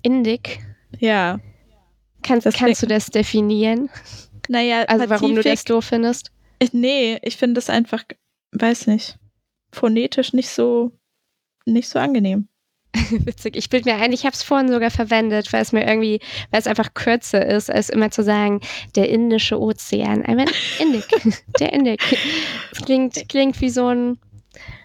Indik. 0.03 0.61
Ja. 0.99 1.41
Kannst, 2.23 2.51
kannst 2.55 2.83
du 2.83 2.87
das 2.87 3.07
definieren? 3.07 3.91
Naja, 4.49 4.83
Also 4.83 5.09
warum 5.09 5.35
du 5.35 5.43
das 5.43 5.45
Pazifik, 5.45 5.67
doof 5.67 5.85
findest? 5.85 6.31
nee, 6.73 7.19
ich 7.23 7.37
finde 7.37 7.55
das 7.55 7.69
einfach, 7.69 8.05
weiß 8.53 8.87
nicht, 8.87 9.19
phonetisch 9.71 10.33
nicht 10.33 10.49
so, 10.49 10.93
nicht 11.67 11.89
so 11.89 11.99
angenehm. 11.99 12.49
Witzig. 13.11 13.57
Ich 13.57 13.69
bilde 13.71 13.91
mir 13.91 13.97
ein, 13.97 14.13
ich 14.13 14.25
habe 14.25 14.35
es 14.35 14.43
vorhin 14.43 14.69
sogar 14.69 14.91
verwendet, 14.91 15.53
weil 15.53 15.63
es 15.63 15.73
mir 15.73 15.87
irgendwie, 15.87 16.21
weil 16.51 16.61
es 16.61 16.67
einfach 16.67 16.95
kürzer 16.95 17.45
ist, 17.45 17.71
als 17.71 17.89
immer 17.89 18.11
zu 18.11 18.23
sagen, 18.23 18.61
der 18.95 19.09
Indische 19.09 19.61
Ozean. 19.61 20.25
Einmal 20.25 20.47
Indik. 20.79 21.05
der 21.61 21.73
Indik. 21.73 22.01
Das 22.71 22.85
klingt, 22.85 23.29
klingt 23.29 23.61
wie 23.61 23.71
so, 23.71 23.89
ein, 23.89 24.19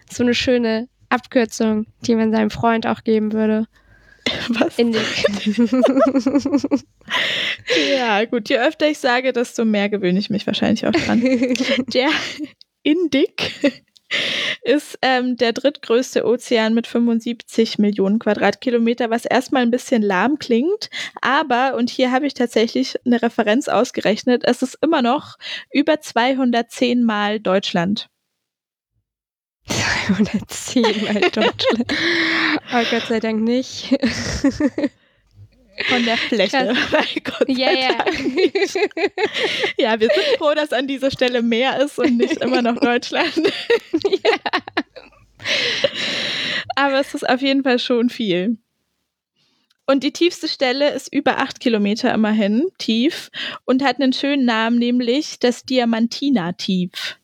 so 0.09 0.23
eine 0.23 0.33
schöne 0.33 0.87
Abkürzung, 1.09 1.85
die 2.01 2.15
man 2.15 2.31
seinem 2.31 2.49
Freund 2.49 2.87
auch 2.87 3.03
geben 3.03 3.31
würde. 3.33 3.67
Was? 4.49 4.77
Indik. 4.77 5.01
Ja, 7.95 8.25
gut, 8.25 8.49
je 8.49 8.57
öfter 8.57 8.87
ich 8.89 8.99
sage, 8.99 9.33
desto 9.33 9.65
mehr 9.65 9.89
gewöhne 9.89 10.19
ich 10.19 10.29
mich 10.29 10.45
wahrscheinlich 10.47 10.85
auch 10.85 10.91
dran. 10.91 11.21
Der 11.93 12.09
Indik 12.83 13.53
ist 14.61 14.97
ähm, 15.01 15.37
der 15.37 15.53
drittgrößte 15.53 16.25
Ozean 16.25 16.73
mit 16.73 16.87
75 16.87 17.77
Millionen 17.77 18.19
Quadratkilometer, 18.19 19.09
was 19.09 19.25
erstmal 19.25 19.63
ein 19.63 19.71
bisschen 19.71 20.01
lahm 20.01 20.39
klingt. 20.39 20.89
Aber, 21.21 21.75
und 21.75 21.89
hier 21.89 22.11
habe 22.11 22.27
ich 22.27 22.33
tatsächlich 22.33 22.95
eine 23.05 23.21
Referenz 23.21 23.67
ausgerechnet, 23.67 24.43
es 24.45 24.61
ist 24.61 24.77
immer 24.81 25.01
noch 25.01 25.37
über 25.71 26.01
210 26.01 27.03
Mal 27.03 27.39
Deutschland. 27.39 28.09
210 29.67 30.81
Mal 31.03 31.21
Deutschland. 31.21 31.65
oh 32.73 32.83
Gott 32.89 33.03
sei 33.07 33.19
Dank 33.19 33.41
nicht. 33.41 33.95
Von 35.87 36.03
der 36.05 36.17
Fläche. 36.17 36.73
ja, 37.47 37.71
ja. 37.71 38.05
ja, 39.77 39.99
wir 39.99 40.09
sind 40.09 40.37
froh, 40.37 40.53
dass 40.53 40.73
an 40.73 40.87
dieser 40.87 41.11
Stelle 41.11 41.41
mehr 41.41 41.79
ist 41.81 41.97
und 41.99 42.17
nicht 42.17 42.37
immer 42.41 42.61
noch 42.61 42.79
Deutschland. 42.79 43.33
ja. 44.03 44.37
Aber 46.75 46.99
es 46.99 47.13
ist 47.13 47.27
auf 47.27 47.41
jeden 47.41 47.63
Fall 47.63 47.79
schon 47.79 48.09
viel. 48.09 48.57
Und 49.85 50.03
die 50.03 50.11
tiefste 50.11 50.47
Stelle 50.47 50.91
ist 50.91 51.11
über 51.11 51.39
acht 51.39 51.59
Kilometer 51.59 52.13
immerhin 52.13 52.67
tief 52.77 53.31
und 53.65 53.83
hat 53.83 53.99
einen 53.99 54.13
schönen 54.13 54.45
Namen, 54.45 54.77
nämlich 54.77 55.39
das 55.39 55.63
Diamantina-Tief. 55.63 57.18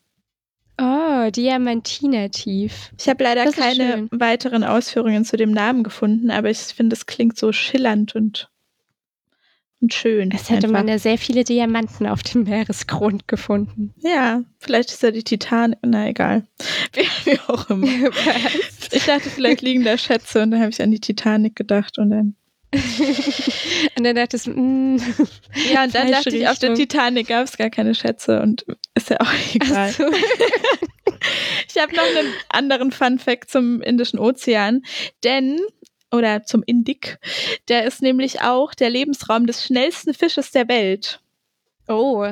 Oh, 0.78 1.30
Diamantina-Tief. 1.30 2.92
Ich 2.98 3.08
habe 3.08 3.24
leider 3.24 3.50
keine 3.50 3.92
schön. 3.92 4.08
weiteren 4.12 4.62
Ausführungen 4.62 5.24
zu 5.24 5.36
dem 5.36 5.50
Namen 5.50 5.82
gefunden, 5.82 6.30
aber 6.30 6.50
ich 6.50 6.58
finde, 6.58 6.94
es 6.94 7.06
klingt 7.06 7.38
so 7.38 7.50
schillernd 7.52 8.14
und, 8.14 8.50
und 9.80 9.94
schön. 9.94 10.30
Es 10.32 10.50
hätte 10.50 10.68
man 10.68 10.86
ja 10.86 10.98
sehr 10.98 11.16
viele 11.16 11.44
Diamanten 11.44 12.06
auf 12.06 12.22
dem 12.22 12.42
Meeresgrund 12.42 13.26
gefunden. 13.26 13.94
Ja, 13.96 14.42
vielleicht 14.58 14.90
ist 14.90 15.02
ja 15.02 15.10
die 15.10 15.24
Titanic. 15.24 15.78
Na 15.82 16.08
egal. 16.08 16.46
Wie, 16.92 17.30
wie 17.30 17.40
auch 17.46 17.70
immer. 17.70 17.86
ich 18.92 19.04
dachte, 19.04 19.30
vielleicht 19.30 19.62
liegen 19.62 19.82
da 19.82 19.96
Schätze 19.96 20.42
und 20.42 20.50
dann 20.50 20.60
habe 20.60 20.70
ich 20.70 20.82
an 20.82 20.90
die 20.90 21.00
Titanic 21.00 21.56
gedacht 21.56 21.98
und 21.98 22.10
dann 22.10 22.36
und 23.96 24.04
dann 24.04 24.16
dachte 24.16 24.36
ich, 24.36 24.46
mm, 24.46 24.96
ja, 25.72 25.84
und 25.84 25.94
dann 25.94 26.10
dachte 26.10 26.26
Richtung. 26.26 26.34
ich, 26.34 26.48
auf 26.48 26.58
der 26.58 26.74
Titanic 26.74 27.28
gab 27.28 27.44
es 27.44 27.56
gar 27.56 27.70
keine 27.70 27.94
Schätze 27.94 28.42
und 28.42 28.66
ist 28.94 29.10
ja 29.10 29.20
auch 29.20 29.32
egal. 29.54 29.90
So. 29.92 30.04
ich 31.68 31.80
habe 31.80 31.94
noch 31.94 32.02
einen 32.02 32.32
anderen 32.48 32.92
Fun 32.92 33.18
Fact 33.18 33.50
zum 33.50 33.80
Indischen 33.82 34.18
Ozean, 34.18 34.82
denn 35.24 35.60
oder 36.12 36.44
zum 36.44 36.62
Indik, 36.64 37.18
der 37.68 37.84
ist 37.84 38.02
nämlich 38.02 38.42
auch 38.42 38.74
der 38.74 38.90
Lebensraum 38.90 39.46
des 39.46 39.64
schnellsten 39.64 40.14
Fisches 40.14 40.50
der 40.50 40.68
Welt. 40.68 41.20
Oh, 41.88 42.24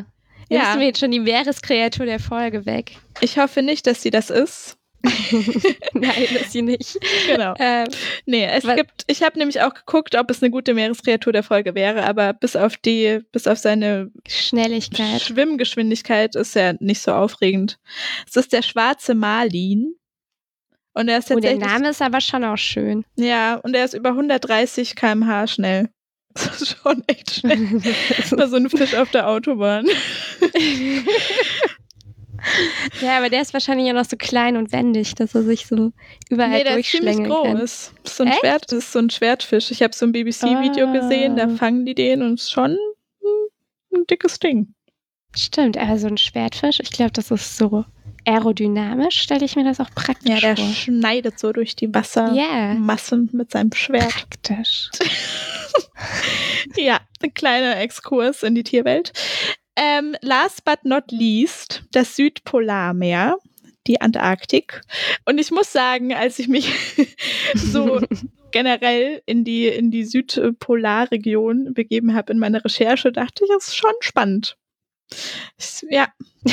ja. 0.49 0.63
Lassen 0.63 0.81
wir 0.81 0.87
jetzt 0.87 1.01
schon 1.01 1.11
die 1.11 1.21
Meereskreatur 1.21 2.07
der 2.07 2.21
Folge 2.21 2.67
weg. 2.67 2.97
Ich 3.21 3.39
hoffe 3.39 3.63
nicht, 3.63 3.87
dass 3.87 4.03
sie 4.03 4.11
das 4.11 4.31
ist. 4.31 4.77
Nein, 5.93 6.29
ist 6.41 6.53
sie 6.53 6.63
nicht. 6.63 6.99
Genau. 7.27 7.55
Ähm, 7.59 7.89
nee, 8.27 8.47
es 8.47 8.65
gibt, 8.65 9.05
ich 9.07 9.23
habe 9.23 9.39
nämlich 9.39 9.61
auch 9.61 9.75
geguckt, 9.75 10.17
ob 10.17 10.31
es 10.31 10.43
eine 10.43 10.51
gute 10.51 10.75
Meereskreatur 10.75 11.33
der 11.33 11.43
Folge 11.43 11.75
wäre, 11.75 12.05
aber 12.05 12.33
bis 12.33 12.57
auf 12.57 12.77
die, 12.77 13.21
bis 13.33 13.47
auf 13.47 13.59
seine 13.59 14.11
Schnelligkeit. 14.27 15.21
Schwimmgeschwindigkeit 15.21 16.35
ist 16.35 16.57
er 16.57 16.77
nicht 16.81 17.03
so 17.03 17.13
aufregend. 17.13 17.79
Es 18.27 18.37
ist 18.37 18.53
der 18.53 18.63
schwarze 18.63 19.15
Marlin. 19.15 19.95
Und 20.95 21.09
er 21.09 21.19
ist 21.19 21.31
oh, 21.31 21.41
der 21.41 21.59
Name 21.59 21.91
ist 21.91 22.01
aber 22.01 22.21
schon 22.21 22.45
auch 22.45 22.57
schön. 22.57 23.05
Ja, 23.17 23.57
und 23.57 23.75
er 23.75 23.85
ist 23.85 23.95
über 23.95 24.11
130 24.11 24.95
km/h 24.97 25.49
schnell. 25.49 25.91
Das 26.37 26.63
ist 26.63 26.79
schon 26.83 27.05
echt 27.07 27.33
schnell. 27.33 27.81
Das 28.17 28.33
war 28.33 28.49
so 28.49 28.57
ein 28.57 28.69
Fisch 28.69 28.95
auf 28.95 29.11
der 29.11 29.29
Autobahn. 29.29 29.87
Ja, 33.01 33.19
aber 33.19 33.31
der 33.31 33.43
ist 33.43 33.53
wahrscheinlich 33.53 33.87
ja 33.87 33.93
noch 33.93 34.05
so 34.05 34.17
klein 34.17 34.57
und 34.57 34.73
wendig, 34.73 35.15
dass 35.15 35.35
er 35.35 35.43
sich 35.43 35.67
so 35.67 35.93
überall 36.29 36.51
nee, 36.51 36.65
der 36.65 36.79
ist 36.79 36.91
ziemlich 36.91 37.17
groß. 37.17 37.59
Das 37.59 37.93
ist 38.05 38.17
so 38.17 38.25
ein, 38.25 38.33
Schwert, 38.33 38.65
das 38.71 38.79
ist 38.79 38.93
so 38.93 38.99
ein 38.99 39.11
Schwertfisch. 39.11 39.71
Ich 39.71 39.83
habe 39.83 39.95
so 39.95 40.07
ein 40.07 40.13
BBC-Video 40.13 40.89
oh. 40.89 40.93
gesehen, 40.93 41.37
da 41.37 41.49
fangen 41.49 41.85
die 41.85 41.95
den 41.95 42.23
und 42.23 42.35
es 42.35 42.45
ist 42.45 42.53
schon 42.53 42.73
ein, 42.73 42.79
ein 43.95 44.07
dickes 44.09 44.39
Ding. 44.39 44.75
Stimmt, 45.37 45.77
aber 45.77 45.99
so 45.99 46.07
ein 46.07 46.19
Schwertfisch, 46.19 46.81
ich 46.81 46.91
glaube, 46.91 47.13
das 47.13 47.31
ist 47.31 47.57
so 47.57 47.85
aerodynamisch, 48.27 49.21
stelle 49.21 49.45
ich 49.45 49.57
mir 49.57 49.65
das 49.65 49.81
auch 49.81 49.91
praktisch 49.95 50.41
vor. 50.41 50.49
Ja, 50.49 50.55
der 50.55 50.65
vor. 50.65 50.75
schneidet 50.75 51.39
so 51.39 51.53
durch 51.53 51.77
die 51.77 51.93
Wassermassen 51.93 53.21
yeah. 53.21 53.37
mit 53.37 53.51
seinem 53.51 53.73
Schwert. 53.73 54.09
Praktisch. 54.11 54.91
ja, 56.77 57.01
ein 57.23 57.35
kleiner 57.35 57.79
Exkurs 57.79 58.43
in 58.43 58.55
die 58.55 58.63
Tierwelt. 58.63 59.13
Ähm, 59.77 60.17
last 60.21 60.65
but 60.65 60.85
not 60.85 61.11
least, 61.11 61.85
das 61.93 62.17
Südpolarmeer, 62.17 63.39
die 63.87 64.01
Antarktik. 64.01 64.83
Und 65.25 65.39
ich 65.39 65.51
muss 65.51 65.73
sagen, 65.73 66.15
als 66.15 66.39
ich 66.39 66.49
mich 66.49 66.73
so 67.55 68.01
generell 68.53 69.23
in 69.27 69.45
die, 69.45 69.67
in 69.67 69.91
die 69.91 70.05
Südpolarregion 70.05 71.75
begeben 71.75 72.15
habe 72.15 72.33
in 72.33 72.39
meiner 72.39 72.65
Recherche, 72.65 73.13
dachte 73.13 73.45
ich, 73.45 73.51
das 73.51 73.69
ist 73.69 73.77
schon 73.77 73.95
spannend. 74.01 74.57
Ja. 75.91 76.09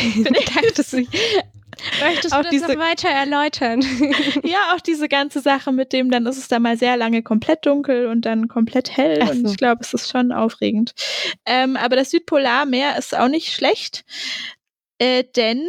Möchtest 1.99 2.33
auch 2.33 2.39
du 2.39 2.43
das 2.43 2.51
diese, 2.51 2.77
weiter 2.77 3.09
erläutern? 3.09 3.81
ja, 4.43 4.73
auch 4.75 4.81
diese 4.81 5.07
ganze 5.07 5.41
Sache 5.41 5.71
mit 5.71 5.93
dem, 5.93 6.11
dann 6.11 6.25
ist 6.25 6.37
es 6.37 6.47
da 6.47 6.59
mal 6.59 6.77
sehr 6.77 6.97
lange 6.97 7.23
komplett 7.23 7.65
dunkel 7.65 8.07
und 8.07 8.25
dann 8.25 8.47
komplett 8.47 8.95
hell. 8.95 9.25
So. 9.25 9.31
Und 9.31 9.49
ich 9.49 9.57
glaube, 9.57 9.81
es 9.81 9.93
ist 9.93 10.09
schon 10.09 10.31
aufregend. 10.31 10.93
Ähm, 11.45 11.77
aber 11.77 11.95
das 11.95 12.11
Südpolarmeer 12.11 12.97
ist 12.97 13.17
auch 13.17 13.29
nicht 13.29 13.53
schlecht, 13.53 14.03
äh, 14.99 15.23
denn 15.35 15.67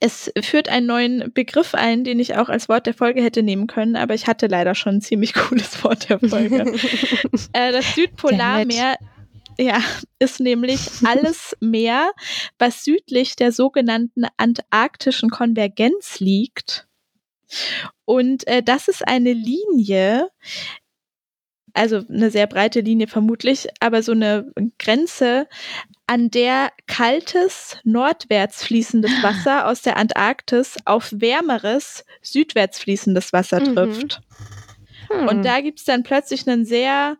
es 0.00 0.30
führt 0.42 0.68
einen 0.68 0.86
neuen 0.86 1.32
Begriff 1.32 1.74
ein, 1.74 2.04
den 2.04 2.20
ich 2.20 2.36
auch 2.36 2.48
als 2.48 2.68
Wort 2.68 2.86
der 2.86 2.94
Folge 2.94 3.22
hätte 3.22 3.42
nehmen 3.42 3.66
können, 3.66 3.96
aber 3.96 4.14
ich 4.14 4.26
hatte 4.26 4.46
leider 4.46 4.74
schon 4.74 4.96
ein 4.96 5.00
ziemlich 5.00 5.32
cooles 5.34 5.82
Wort 5.82 6.10
der 6.10 6.18
Folge. 6.18 6.74
äh, 7.52 7.72
das 7.72 7.94
Südpolarmeer 7.94 8.96
ja, 9.58 9.80
ist 10.18 10.40
nämlich 10.40 10.80
alles 11.04 11.56
Meer, 11.60 12.12
was 12.58 12.84
südlich 12.84 13.36
der 13.36 13.52
sogenannten 13.52 14.24
antarktischen 14.36 15.30
Konvergenz 15.30 16.20
liegt. 16.20 16.86
Und 18.04 18.46
äh, 18.46 18.62
das 18.62 18.88
ist 18.88 19.06
eine 19.06 19.32
Linie, 19.32 20.30
also 21.72 22.02
eine 22.08 22.30
sehr 22.30 22.46
breite 22.46 22.80
Linie 22.80 23.08
vermutlich, 23.08 23.68
aber 23.80 24.02
so 24.02 24.12
eine 24.12 24.52
Grenze, 24.78 25.48
an 26.06 26.30
der 26.30 26.72
kaltes, 26.86 27.78
nordwärts 27.84 28.64
fließendes 28.64 29.10
ah. 29.18 29.22
Wasser 29.22 29.66
aus 29.66 29.82
der 29.82 29.96
Antarktis 29.96 30.76
auf 30.84 31.12
wärmeres, 31.14 32.04
südwärts 32.22 32.78
fließendes 32.78 33.32
Wasser 33.32 33.60
mhm. 33.60 33.74
trifft. 33.74 34.20
Mhm. 34.20 35.20
Hm. 35.20 35.28
Und 35.28 35.42
da 35.44 35.60
gibt 35.60 35.78
es 35.78 35.84
dann 35.84 36.02
plötzlich 36.02 36.46
einen 36.46 36.64
sehr 36.64 37.16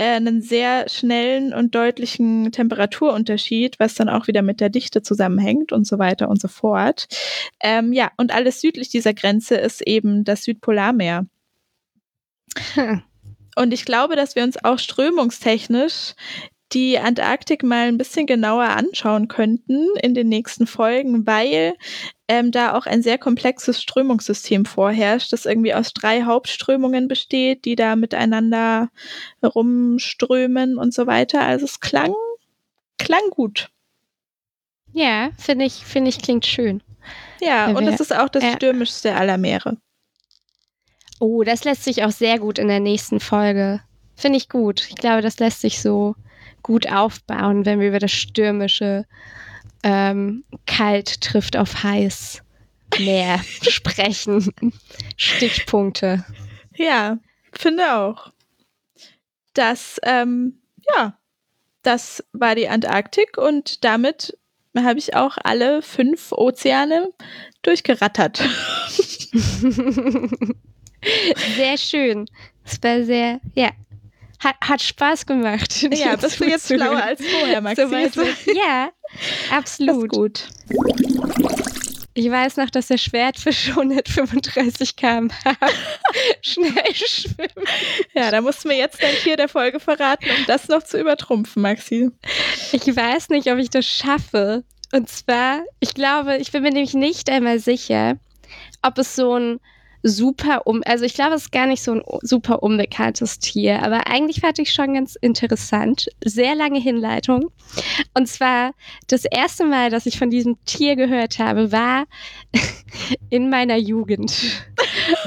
einen 0.00 0.42
sehr 0.42 0.88
schnellen 0.88 1.52
und 1.52 1.74
deutlichen 1.74 2.52
Temperaturunterschied, 2.52 3.78
was 3.78 3.94
dann 3.94 4.08
auch 4.08 4.26
wieder 4.26 4.42
mit 4.42 4.60
der 4.60 4.70
Dichte 4.70 5.02
zusammenhängt 5.02 5.72
und 5.72 5.86
so 5.86 5.98
weiter 5.98 6.28
und 6.28 6.40
so 6.40 6.48
fort. 6.48 7.06
Ähm, 7.60 7.92
ja, 7.92 8.10
und 8.16 8.34
alles 8.34 8.60
südlich 8.60 8.88
dieser 8.88 9.14
Grenze 9.14 9.56
ist 9.56 9.82
eben 9.86 10.24
das 10.24 10.44
Südpolarmeer. 10.44 11.26
Hm. 12.74 13.02
Und 13.56 13.72
ich 13.72 13.84
glaube, 13.84 14.16
dass 14.16 14.36
wir 14.36 14.44
uns 14.44 14.62
auch 14.64 14.78
strömungstechnisch 14.78 16.14
die 16.72 16.98
Antarktik 16.98 17.62
mal 17.62 17.88
ein 17.88 17.98
bisschen 17.98 18.26
genauer 18.26 18.64
anschauen 18.64 19.28
könnten 19.28 19.88
in 20.02 20.14
den 20.14 20.28
nächsten 20.28 20.66
Folgen, 20.66 21.26
weil 21.26 21.74
ähm, 22.28 22.52
da 22.52 22.76
auch 22.76 22.86
ein 22.86 23.02
sehr 23.02 23.18
komplexes 23.18 23.82
Strömungssystem 23.82 24.64
vorherrscht, 24.64 25.32
das 25.32 25.46
irgendwie 25.46 25.74
aus 25.74 25.92
drei 25.92 26.22
Hauptströmungen 26.22 27.08
besteht, 27.08 27.64
die 27.64 27.74
da 27.74 27.96
miteinander 27.96 28.90
rumströmen 29.42 30.78
und 30.78 30.94
so 30.94 31.06
weiter. 31.06 31.40
Also 31.42 31.64
es 31.64 31.80
klang, 31.80 32.14
klang 32.98 33.28
gut. 33.30 33.70
Ja, 34.92 35.30
finde 35.38 35.64
ich, 35.64 35.84
finde 35.84 36.10
ich, 36.10 36.18
klingt 36.22 36.46
schön. 36.46 36.82
Ja, 37.40 37.70
und 37.70 37.86
es 37.88 38.00
ist 38.00 38.14
auch 38.14 38.28
das 38.28 38.44
ja. 38.44 38.52
stürmischste 38.52 39.14
aller 39.14 39.38
Meere. 39.38 39.76
Oh, 41.18 41.42
das 41.42 41.64
lässt 41.64 41.84
sich 41.84 42.04
auch 42.04 42.10
sehr 42.10 42.38
gut 42.38 42.58
in 42.58 42.68
der 42.68 42.80
nächsten 42.80 43.20
Folge. 43.20 43.82
Finde 44.16 44.38
ich 44.38 44.48
gut. 44.48 44.86
Ich 44.88 44.96
glaube, 44.96 45.22
das 45.22 45.38
lässt 45.38 45.60
sich 45.60 45.80
so 45.80 46.14
gut 46.62 46.90
aufbauen, 46.90 47.64
wenn 47.66 47.80
wir 47.80 47.88
über 47.88 47.98
das 47.98 48.12
stürmische 48.12 49.06
ähm, 49.82 50.44
kalt 50.66 51.20
trifft 51.20 51.56
auf 51.56 51.82
heiß 51.82 52.42
mehr 52.98 53.40
sprechen. 53.62 54.52
Stichpunkte. 55.16 56.24
Ja, 56.76 57.18
finde 57.52 57.96
auch. 57.96 58.32
Das, 59.54 60.00
ähm, 60.04 60.60
ja, 60.94 61.18
das 61.82 62.24
war 62.32 62.54
die 62.54 62.68
Antarktik 62.68 63.36
und 63.38 63.84
damit 63.84 64.36
habe 64.76 64.98
ich 64.98 65.16
auch 65.16 65.36
alle 65.42 65.82
fünf 65.82 66.32
Ozeane 66.32 67.10
durchgerattert. 67.62 68.38
sehr 71.56 71.76
schön. 71.76 72.26
Es 72.64 72.80
war 72.82 73.02
sehr, 73.02 73.40
ja, 73.54 73.70
hat, 74.40 74.56
hat 74.60 74.82
Spaß 74.82 75.26
gemacht. 75.26 75.86
Ja, 75.92 76.16
bist 76.16 76.40
du 76.40 76.44
jetzt 76.44 76.68
schlauer 76.68 77.02
als 77.02 77.24
vorher, 77.24 77.60
Maxi? 77.60 77.86
So 78.12 78.22
ja, 78.52 78.90
absolut. 79.50 80.08
gut. 80.08 80.48
Ich 82.14 82.30
weiß 82.30 82.56
noch, 82.56 82.70
dass 82.70 82.88
der 82.88 82.98
Schwertfisch 82.98 83.68
135 83.68 84.96
km/h 84.96 85.56
schnell 86.42 86.94
schwimmt. 86.94 87.52
Ja, 88.14 88.30
da 88.30 88.40
mussten 88.40 88.68
wir 88.68 88.76
jetzt 88.76 89.02
dein 89.02 89.14
Tier 89.14 89.36
der 89.36 89.48
Folge 89.48 89.78
verraten, 89.78 90.26
um 90.38 90.46
das 90.46 90.68
noch 90.68 90.82
zu 90.82 90.98
übertrumpfen, 90.98 91.62
Maxi. 91.62 92.10
Ich 92.72 92.84
weiß 92.96 93.28
nicht, 93.28 93.50
ob 93.50 93.58
ich 93.58 93.70
das 93.70 93.86
schaffe. 93.86 94.64
Und 94.92 95.08
zwar, 95.08 95.62
ich 95.78 95.94
glaube, 95.94 96.36
ich 96.38 96.50
bin 96.50 96.62
mir 96.62 96.72
nämlich 96.72 96.94
nicht 96.94 97.30
einmal 97.30 97.60
sicher, 97.60 98.16
ob 98.82 98.98
es 98.98 99.14
so 99.14 99.36
ein 99.36 99.60
super 100.02 100.66
um, 100.66 100.82
also 100.86 101.04
ich 101.04 101.14
glaube, 101.14 101.34
es 101.34 101.42
ist 101.42 101.52
gar 101.52 101.66
nicht 101.66 101.82
so 101.82 101.92
ein 101.92 102.02
super 102.22 102.62
unbekanntes 102.62 103.38
Tier, 103.38 103.82
aber 103.82 104.06
eigentlich 104.06 104.40
fand 104.40 104.58
ich 104.58 104.72
schon 104.72 104.94
ganz 104.94 105.16
interessant. 105.16 106.08
Sehr 106.24 106.54
lange 106.54 106.80
Hinleitung. 106.80 107.50
Und 108.14 108.26
zwar 108.26 108.72
das 109.08 109.24
erste 109.24 109.64
Mal, 109.64 109.90
dass 109.90 110.06
ich 110.06 110.18
von 110.18 110.30
diesem 110.30 110.56
Tier 110.64 110.96
gehört 110.96 111.38
habe, 111.38 111.72
war 111.72 112.04
in 113.30 113.50
meiner 113.50 113.76
Jugend. 113.76 114.32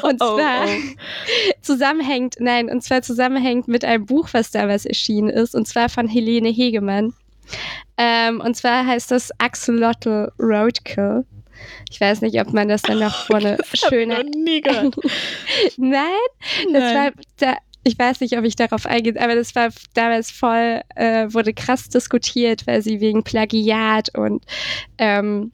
Und 0.01 0.21
oh, 0.21 0.37
zwar 0.37 0.65
oh. 0.65 0.69
zusammenhängt, 1.61 2.35
nein, 2.39 2.69
und 2.69 2.83
zwar 2.83 3.01
zusammenhängt 3.01 3.67
mit 3.67 3.85
einem 3.85 4.05
Buch, 4.05 4.29
was 4.31 4.51
damals 4.51 4.85
erschienen 4.85 5.29
ist, 5.29 5.55
und 5.55 5.67
zwar 5.67 5.89
von 5.89 6.07
Helene 6.07 6.49
Hegemann. 6.49 7.13
Ähm, 7.97 8.41
und 8.41 8.55
zwar 8.55 8.85
heißt 8.85 9.11
das 9.11 9.29
Axolotl 9.39 10.31
Roadkill. 10.39 11.25
Ich 11.89 11.99
weiß 11.99 12.21
nicht, 12.21 12.39
ob 12.39 12.53
man 12.53 12.67
das 12.67 12.81
dann 12.81 12.99
noch 12.99 13.25
vorne 13.25 13.57
schöner. 13.73 14.19
Ich 14.23 14.35
nie 14.35 14.61
gehört. 14.61 14.95
Nein, 15.77 16.03
das 16.71 16.83
Nein. 16.83 16.95
war 16.95 17.11
da, 17.37 17.55
ich 17.83 17.97
weiß 17.97 18.21
nicht, 18.21 18.37
ob 18.37 18.45
ich 18.45 18.55
darauf 18.55 18.85
eingehe, 18.85 19.19
aber 19.19 19.35
das 19.35 19.55
war 19.55 19.69
damals 19.93 20.31
voll, 20.31 20.81
äh, 20.95 21.27
wurde 21.33 21.53
krass 21.53 21.89
diskutiert, 21.89 22.65
weil 22.65 22.81
sie 22.81 23.01
wegen 23.01 23.23
Plagiat 23.23 24.17
und 24.17 24.45
ähm, 24.97 25.51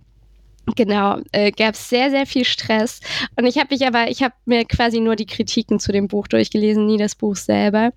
Genau, 0.75 1.19
äh, 1.31 1.51
gab 1.51 1.75
es 1.75 1.89
sehr, 1.89 2.09
sehr 2.09 2.25
viel 2.25 2.45
Stress. 2.45 2.99
Und 3.35 3.45
ich 3.45 3.57
habe 3.57 3.69
mich 3.71 3.85
aber, 3.85 4.09
ich 4.09 4.21
habe 4.21 4.35
mir 4.45 4.65
quasi 4.65 4.99
nur 4.99 5.15
die 5.15 5.25
Kritiken 5.25 5.79
zu 5.79 5.91
dem 5.91 6.07
Buch 6.07 6.27
durchgelesen, 6.27 6.85
nie 6.85 6.97
das 6.97 7.15
Buch 7.15 7.35
selber. 7.35 7.91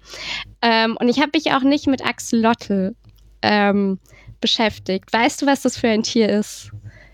Ähm, 0.63 0.97
und 0.99 1.09
ich 1.09 1.19
habe 1.19 1.33
mich 1.35 1.53
auch 1.53 1.63
nicht 1.63 1.87
mit 1.87 2.05
Axolotl 2.05 2.95
ähm, 3.43 3.99
beschäftigt. 4.41 5.13
Weißt 5.13 5.43
du, 5.43 5.47
was 5.47 5.63
das 5.63 5.77
für 5.77 5.89
ein 5.89 6.03
Tier 6.03 6.29
ist? 6.29 6.71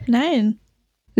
Nein. 0.07 0.59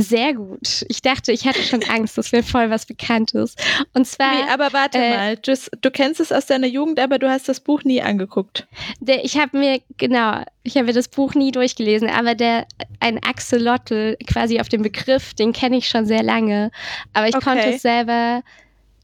Sehr 0.01 0.33
gut. 0.33 0.85
Ich 0.89 1.03
dachte, 1.03 1.33
ich 1.33 1.45
hatte 1.45 1.61
schon 1.61 1.83
Angst, 1.83 2.17
das 2.17 2.31
wäre 2.31 2.45
voll 2.45 2.71
was 2.71 2.87
Bekanntes. 2.87 3.57
Und 3.95 4.07
zwar. 4.07 4.33
Nee, 4.33 4.49
aber 4.49 4.73
warte 4.73 4.99
äh, 4.99 5.17
mal. 5.17 5.37
Du, 5.37 5.53
du, 5.81 5.91
kennst 5.91 6.21
es 6.21 6.31
aus 6.31 6.47
deiner 6.47 6.69
Jugend, 6.69 7.01
aber 7.01 7.19
du 7.19 7.29
hast 7.29 7.49
das 7.49 7.59
Buch 7.59 7.83
nie 7.83 8.01
angeguckt. 8.01 8.69
Der, 9.01 9.25
ich 9.25 9.37
habe 9.37 9.59
mir, 9.59 9.81
genau, 9.97 10.45
ich 10.63 10.77
habe 10.77 10.87
mir 10.87 10.93
das 10.93 11.09
Buch 11.09 11.35
nie 11.35 11.51
durchgelesen, 11.51 12.09
aber 12.09 12.37
der, 12.37 12.67
ein 13.01 13.21
Axolotl, 13.25 14.17
quasi 14.25 14.61
auf 14.61 14.69
dem 14.69 14.83
Begriff, 14.83 15.35
den 15.35 15.53
kenne 15.53 15.79
ich 15.79 15.89
schon 15.89 16.07
sehr 16.07 16.23
lange. 16.23 16.71
Aber 17.13 17.27
ich 17.27 17.35
okay. 17.35 17.45
konnte 17.45 17.69
es 17.71 17.83
selber 17.83 18.45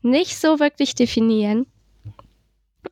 nicht 0.02 0.38
so 0.38 0.60
wirklich 0.60 0.94
definieren. 0.94 1.66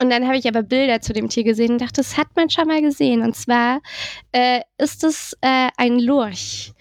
Und 0.01 0.11
dann 0.11 0.27
habe 0.27 0.37
ich 0.37 0.49
aber 0.49 0.63
Bilder 0.63 1.01
zu 1.01 1.13
dem 1.13 1.29
Tier 1.29 1.45
gesehen 1.45 1.73
und 1.73 1.81
dachte, 1.81 2.01
das 2.01 2.17
hat 2.17 2.29
man 2.35 2.51
schon 2.51 2.69
mal 2.69 2.81
gesehen. 2.81 3.23
Und 3.23 3.37
zwar 3.37 3.81
äh, 4.33 4.61
ist 4.79 5.05
es 5.05 5.37
äh, 5.41 5.69
ein 5.77 5.99
Lurch. 5.99 6.73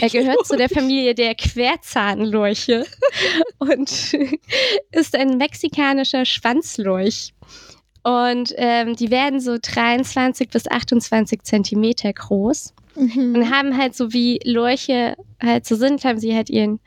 Er 0.00 0.10
gehört 0.10 0.46
zu 0.46 0.56
der 0.56 0.68
Familie 0.68 1.14
der 1.14 1.34
Querzahnlurche 1.34 2.84
und 3.58 4.16
ist 4.92 5.14
ein 5.14 5.36
mexikanischer 5.38 6.24
Schwanzlurch. 6.24 7.32
Und 8.02 8.54
ähm, 8.56 8.94
die 8.94 9.10
werden 9.10 9.40
so 9.40 9.56
23 9.60 10.48
bis 10.48 10.68
28 10.68 11.42
Zentimeter 11.42 12.12
groß. 12.12 12.72
Mhm. 12.94 13.34
Und 13.34 13.50
haben 13.50 13.76
halt 13.76 13.94
so 13.94 14.12
wie 14.12 14.38
Lurche 14.44 15.16
halt 15.42 15.66
so 15.66 15.74
sind, 15.74 16.04
haben 16.04 16.18
sie 16.18 16.34
halt 16.34 16.48
ihren 16.48 16.80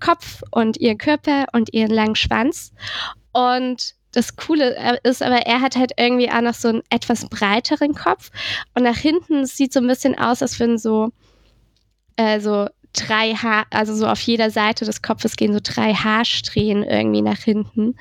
Kopf 0.00 0.42
und 0.50 0.76
ihren 0.78 0.98
Körper 0.98 1.46
und 1.52 1.72
ihren 1.72 1.90
langen 1.90 2.16
Schwanz. 2.16 2.72
Und 3.32 3.94
das 4.14 4.36
Coole 4.36 4.76
äh, 4.76 4.98
ist 5.02 5.22
aber, 5.22 5.46
er 5.46 5.60
hat 5.60 5.76
halt 5.76 5.92
irgendwie 5.96 6.30
auch 6.30 6.40
noch 6.40 6.54
so 6.54 6.68
einen 6.68 6.82
etwas 6.90 7.28
breiteren 7.28 7.94
Kopf 7.94 8.30
und 8.74 8.84
nach 8.84 8.96
hinten 8.96 9.44
sieht 9.46 9.72
so 9.72 9.80
ein 9.80 9.86
bisschen 9.86 10.16
aus, 10.16 10.42
als 10.42 10.58
wenn 10.60 10.78
so, 10.78 11.12
äh, 12.16 12.40
so 12.40 12.68
drei 12.92 13.34
Haar, 13.34 13.66
also 13.70 13.94
so 13.94 14.06
auf 14.06 14.20
jeder 14.20 14.50
Seite 14.50 14.84
des 14.84 15.02
Kopfes 15.02 15.36
gehen 15.36 15.52
so 15.52 15.60
drei 15.62 15.94
Haarsträhnen 15.94 16.84
irgendwie 16.84 17.22
nach 17.22 17.38
hinten. 17.38 17.96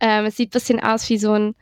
Ähm, 0.00 0.24
es 0.26 0.36
sieht 0.36 0.48
ein 0.48 0.52
bisschen 0.52 0.80
aus 0.80 1.08
wie 1.10 1.18
so 1.18 1.32
ein, 1.32 1.54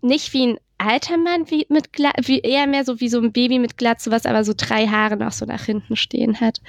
nicht 0.00 0.32
wie 0.32 0.48
ein 0.48 0.58
alter 0.78 1.16
Mann 1.16 1.50
wie 1.50 1.66
mit 1.70 1.92
Gla 1.92 2.12
wie 2.22 2.40
eher 2.40 2.66
mehr 2.68 2.84
so 2.84 3.00
wie 3.00 3.08
so 3.08 3.20
ein 3.20 3.32
Baby 3.32 3.58
mit 3.58 3.76
Glatze, 3.76 4.10
was 4.10 4.26
aber 4.26 4.44
so 4.44 4.54
drei 4.56 4.86
Haare 4.86 5.16
noch 5.16 5.32
so 5.32 5.44
nach 5.44 5.64
hinten 5.64 5.96
stehen 5.96 6.40
hat. 6.40 6.60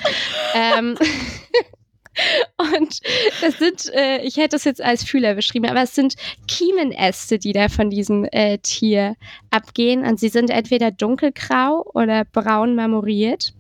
ähm, 0.55 0.97
Und 2.57 2.99
das 3.41 3.57
sind, 3.57 3.93
äh, 3.93 4.21
ich 4.21 4.37
hätte 4.37 4.55
es 4.55 4.63
jetzt 4.63 4.81
als 4.81 5.03
Fühler 5.03 5.35
beschrieben, 5.35 5.69
aber 5.69 5.83
es 5.83 5.95
sind 5.95 6.15
Kiemenäste, 6.47 7.39
die 7.39 7.53
da 7.53 7.69
von 7.69 7.89
diesem 7.89 8.25
äh, 8.31 8.57
Tier 8.59 9.15
abgehen. 9.51 10.05
Und 10.05 10.19
sie 10.19 10.29
sind 10.29 10.49
entweder 10.49 10.91
dunkelgrau 10.91 11.85
oder 11.93 12.25
braun 12.25 12.75
marmoriert. 12.75 13.53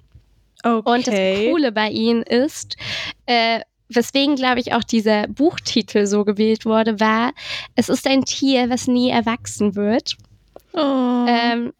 Okay. 0.63 0.91
Und 0.91 1.07
das 1.07 1.15
Coole 1.51 1.71
bei 1.71 1.89
ihnen 1.89 2.23
ist, 2.23 2.75
äh, 3.25 3.61
weswegen, 3.89 4.35
glaube 4.35 4.59
ich, 4.59 4.73
auch 4.73 4.83
dieser 4.83 5.27
Buchtitel 5.27 6.05
so 6.05 6.25
gewählt 6.25 6.65
wurde, 6.65 6.99
war, 6.99 7.31
es 7.75 7.89
ist 7.89 8.07
ein 8.07 8.25
Tier, 8.25 8.69
was 8.69 8.87
nie 8.87 9.09
erwachsen 9.09 9.75
wird. 9.75 10.17
Oh. 10.73 11.25
Ähm, 11.27 11.73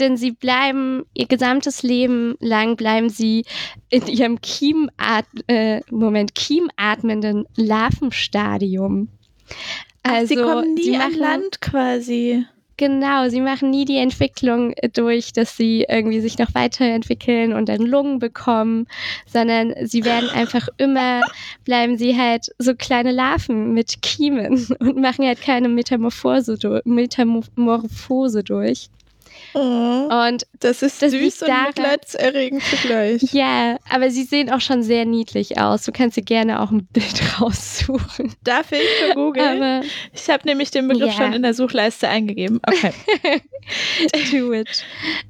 denn 0.00 0.16
sie 0.16 0.32
bleiben 0.32 1.04
ihr 1.14 1.26
gesamtes 1.26 1.82
Leben 1.82 2.36
lang 2.40 2.76
bleiben 2.76 3.08
sie 3.08 3.44
in 3.88 4.06
ihrem 4.06 4.40
Kiemat 4.40 5.26
äh, 5.46 5.80
Moment 5.90 6.34
kiematmenden 6.34 7.46
Larvenstadium. 7.56 9.08
Also 10.02 10.24
Ach, 10.24 10.28
sie 10.28 10.38
also, 10.38 10.48
kommen 10.48 10.74
nie 10.74 10.96
an 10.96 11.14
Land 11.14 11.60
quasi. 11.60 12.44
Genau, 12.80 13.28
sie 13.28 13.42
machen 13.42 13.68
nie 13.68 13.84
die 13.84 13.98
Entwicklung 13.98 14.72
durch, 14.94 15.34
dass 15.34 15.54
sie 15.54 15.84
irgendwie 15.86 16.22
sich 16.22 16.38
noch 16.38 16.54
weiterentwickeln 16.54 17.52
und 17.52 17.68
dann 17.68 17.82
Lungen 17.82 18.20
bekommen, 18.20 18.86
sondern 19.26 19.74
sie 19.82 20.02
werden 20.02 20.30
einfach 20.30 20.66
immer, 20.78 21.20
bleiben 21.66 21.98
sie 21.98 22.16
halt 22.16 22.46
so 22.56 22.74
kleine 22.74 23.12
Larven 23.12 23.74
mit 23.74 24.00
Kiemen 24.00 24.66
und 24.80 24.96
machen 24.96 25.26
halt 25.26 25.42
keine 25.42 25.68
Metamorphose, 25.68 26.56
Metamorphose 26.86 28.42
durch. 28.42 28.88
Oh, 29.54 30.08
und 30.28 30.46
das 30.60 30.82
ist 30.82 31.02
das 31.02 31.10
süß 31.12 31.42
und 31.42 31.48
daran, 31.48 31.66
mitleidserregend 31.66 32.62
zugleich. 32.62 33.22
Ja, 33.32 33.78
aber 33.88 34.10
sie 34.10 34.24
sehen 34.24 34.50
auch 34.50 34.60
schon 34.60 34.82
sehr 34.82 35.04
niedlich 35.04 35.58
aus. 35.58 35.84
Du 35.84 35.92
kannst 35.92 36.16
dir 36.16 36.22
gerne 36.22 36.60
auch 36.60 36.70
ein 36.70 36.86
Bild 36.86 37.20
raussuchen. 37.40 38.34
Darf 38.44 38.72
ich 38.72 38.86
für 39.00 39.14
Google? 39.14 39.82
ich 40.12 40.28
habe 40.28 40.46
nämlich 40.46 40.70
den 40.70 40.88
Begriff 40.88 41.12
ja. 41.12 41.24
schon 41.24 41.32
in 41.32 41.42
der 41.42 41.54
Suchleiste 41.54 42.08
eingegeben. 42.08 42.60
Okay. 42.66 42.92
Do 44.30 44.52
it. 44.52 44.84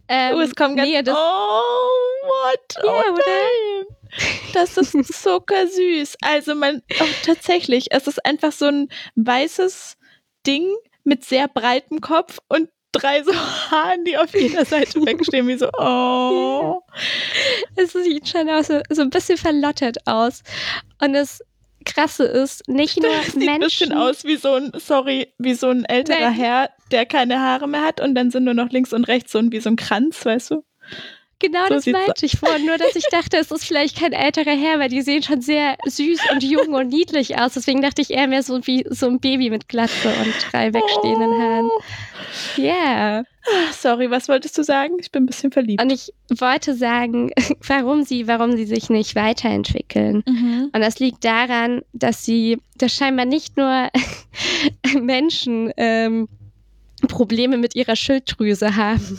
Ähm, 0.09 0.37
oh, 0.37 0.40
es 0.40 0.55
kommt 0.55 0.77
ganz... 0.77 0.88
Nee, 0.88 1.03
das, 1.03 1.14
oh, 1.14 2.20
what? 2.27 2.85
Ja, 2.85 3.05
oh, 3.09 3.12
nein. 3.12 3.96
Das 4.55 4.77
ist 4.77 4.92
zuckersüß. 5.23 6.16
Also 6.20 6.55
man, 6.55 6.83
oh, 7.01 7.05
tatsächlich, 7.25 7.87
es 7.90 8.07
ist 8.07 8.25
einfach 8.25 8.53
so 8.53 8.66
ein 8.66 8.88
weißes 9.16 9.96
Ding 10.46 10.66
mit 11.05 11.25
sehr 11.25 11.49
breitem 11.49 12.01
Kopf 12.01 12.38
und 12.49 12.68
drei 12.92 13.22
so 13.22 13.33
Haaren, 13.35 14.05
die 14.05 14.16
auf 14.16 14.35
jeder 14.35 14.64
Seite 14.64 15.00
wegstehen, 15.07 15.46
wie 15.48 15.59
so, 15.59 15.68
oh. 15.79 16.81
Es 17.76 17.92
sieht 17.92 18.29
schon 18.29 18.48
auch 18.48 18.64
so, 18.64 18.81
so 18.90 19.03
ein 19.03 19.11
bisschen 19.11 19.38
verlottert 19.38 19.98
aus. 20.07 20.42
Und 21.00 21.12
das 21.12 21.40
Krasse 21.85 22.24
ist, 22.24 22.68
nicht 22.68 22.96
nur 23.03 23.11
das 23.11 23.26
sieht 23.26 23.37
Menschen. 23.37 23.50
Sieht 23.50 23.53
ein 23.53 23.61
bisschen 23.61 23.92
aus 23.92 24.24
wie 24.24 24.37
so 24.37 24.55
ein, 24.55 24.72
sorry, 24.76 25.33
wie 25.38 25.55
so 25.55 25.68
ein 25.68 25.85
älterer 25.85 26.20
Nein. 26.20 26.35
Herr, 26.35 26.70
der 26.90 27.07
keine 27.07 27.40
Haare 27.40 27.68
mehr 27.68 27.83
hat 27.83 28.00
und 28.00 28.14
dann 28.14 28.31
sind 28.31 28.44
nur 28.44 28.55
noch 28.55 28.70
links 28.70 28.92
und 28.92 29.05
rechts 29.05 29.33
so 29.33 29.38
ein, 29.38 29.53
wie 29.53 29.61
so 29.61 29.70
ein 29.70 29.76
Kranz, 29.76 30.24
weißt 30.24 30.53
du? 30.53 30.64
Genau 31.40 31.66
so 31.68 31.74
das 31.74 31.87
meinte 31.87 32.26
ich 32.26 32.38
vorhin, 32.38 32.66
nur 32.66 32.79
dass 32.79 32.94
ich 32.94 33.05
dachte, 33.11 33.38
es 33.38 33.50
ist 33.50 33.64
vielleicht 33.64 33.98
kein 33.98 34.12
älterer 34.12 34.57
Herr, 34.57 34.79
weil 34.79 34.88
die 34.88 35.03
sehen 35.03 35.22
schon 35.22 35.40
sehr 35.40 35.76
süß 35.87 36.20
und 36.33 36.42
jung 36.42 36.74
und 36.74 36.88
niedlich 36.88 37.38
aus. 37.38 37.55
Deswegen 37.55 37.83
dachte 37.83 38.03
ich 38.03 38.11
eher 38.11 38.29
mehr 38.29 38.42
so 38.42 38.61
wie 38.66 38.85
so 38.90 39.09
ein 39.09 39.20
Baby 39.20 39.50
mit 39.50 39.68
Glatze 39.68 40.09
und 40.09 40.35
drei 40.53 40.72
wegstehenden 40.72 41.33
Haaren. 41.33 41.70
Ja. 42.57 42.64
Yeah. 42.64 43.24
Sorry, 43.72 44.11
was 44.11 44.29
wolltest 44.29 44.57
du 44.59 44.62
sagen? 44.62 44.96
Ich 45.00 45.11
bin 45.11 45.22
ein 45.22 45.26
bisschen 45.26 45.50
verliebt. 45.50 45.83
Und 45.83 45.90
ich 45.90 46.12
wollte 46.29 46.74
sagen, 46.74 47.31
warum 47.66 48.05
sie, 48.05 48.29
warum 48.29 48.53
sie 48.53 48.66
sich 48.66 48.90
nicht 48.90 49.16
weiterentwickeln. 49.16 50.22
Mhm. 50.29 50.70
Und 50.72 50.81
das 50.81 50.98
liegt 50.98 51.24
daran, 51.24 51.83
dass 51.92 52.24
sie, 52.24 52.59
dass 52.76 52.94
scheinbar 52.94 53.24
nicht 53.24 53.57
nur 53.57 53.88
Menschen 55.00 55.72
ähm, 55.79 56.29
Probleme 57.09 57.57
mit 57.57 57.74
ihrer 57.74 57.96
Schilddrüse 57.96 58.76
haben, 58.76 59.18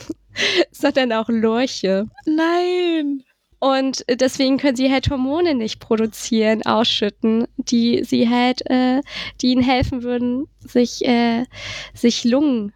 sondern 0.72 1.12
auch 1.14 1.30
Lurche. 1.30 2.08
Nein. 2.26 3.24
Und 3.60 4.04
deswegen 4.10 4.58
können 4.58 4.76
sie 4.76 4.92
halt 4.92 5.10
Hormone 5.12 5.54
nicht 5.54 5.80
produzieren, 5.80 6.66
ausschütten, 6.66 7.48
die 7.58 8.04
sie 8.04 8.28
halt, 8.28 8.68
äh, 8.72 9.02
die 9.40 9.52
ihnen 9.52 9.62
helfen 9.62 10.02
würden, 10.02 10.48
sich, 10.60 11.06
äh, 11.08 11.46
sich 11.94 12.24
Lungen 12.24 12.74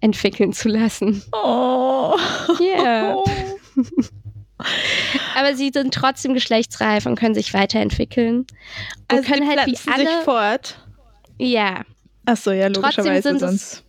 entwickeln 0.00 0.52
zu 0.52 0.68
lassen. 0.68 1.22
Oh. 1.32 2.14
Yeah. 2.60 3.16
Aber 5.36 5.54
sie 5.54 5.70
sind 5.72 5.94
trotzdem 5.94 6.34
geschlechtsreif 6.34 7.06
und 7.06 7.18
können 7.18 7.34
sich 7.34 7.54
weiterentwickeln. 7.54 8.40
Und 8.40 8.48
Also 9.08 9.32
können 9.32 9.48
halt 9.48 9.66
wie 9.66 9.78
alle. 9.90 10.06
sich 10.06 10.24
fort. 10.24 10.78
Ja. 11.38 11.82
Ach 12.26 12.36
so, 12.36 12.52
ja, 12.52 12.66
logischerweise 12.68 13.38
sonst. 13.38 13.84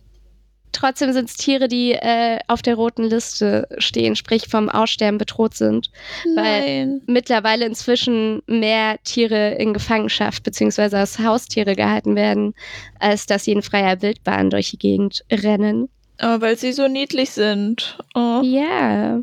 Trotzdem 0.72 1.12
sind 1.12 1.28
es 1.28 1.36
Tiere, 1.36 1.66
die 1.68 1.92
äh, 1.92 2.38
auf 2.46 2.62
der 2.62 2.74
roten 2.76 3.04
Liste 3.04 3.66
stehen, 3.78 4.16
sprich 4.16 4.48
vom 4.48 4.68
Aussterben 4.68 5.18
bedroht 5.18 5.54
sind. 5.54 5.90
weil- 6.36 6.86
Nein. 6.86 7.00
Mittlerweile 7.06 7.66
inzwischen 7.66 8.42
mehr 8.46 8.98
Tiere 9.04 9.54
in 9.54 9.72
Gefangenschaft 9.72 10.42
beziehungsweise 10.42 10.98
als 10.98 11.18
Haustiere 11.18 11.74
gehalten 11.74 12.16
werden, 12.16 12.54
als 13.00 13.26
dass 13.26 13.44
sie 13.44 13.52
in 13.52 13.62
freier 13.62 14.00
Wildbahn 14.02 14.50
durch 14.50 14.70
die 14.70 14.78
Gegend 14.78 15.24
rennen. 15.32 15.88
Oh, 16.20 16.40
weil 16.40 16.56
sie 16.58 16.72
so 16.72 16.88
niedlich 16.88 17.30
sind. 17.30 17.98
Oh. 18.14 18.40
Ja. 18.44 19.20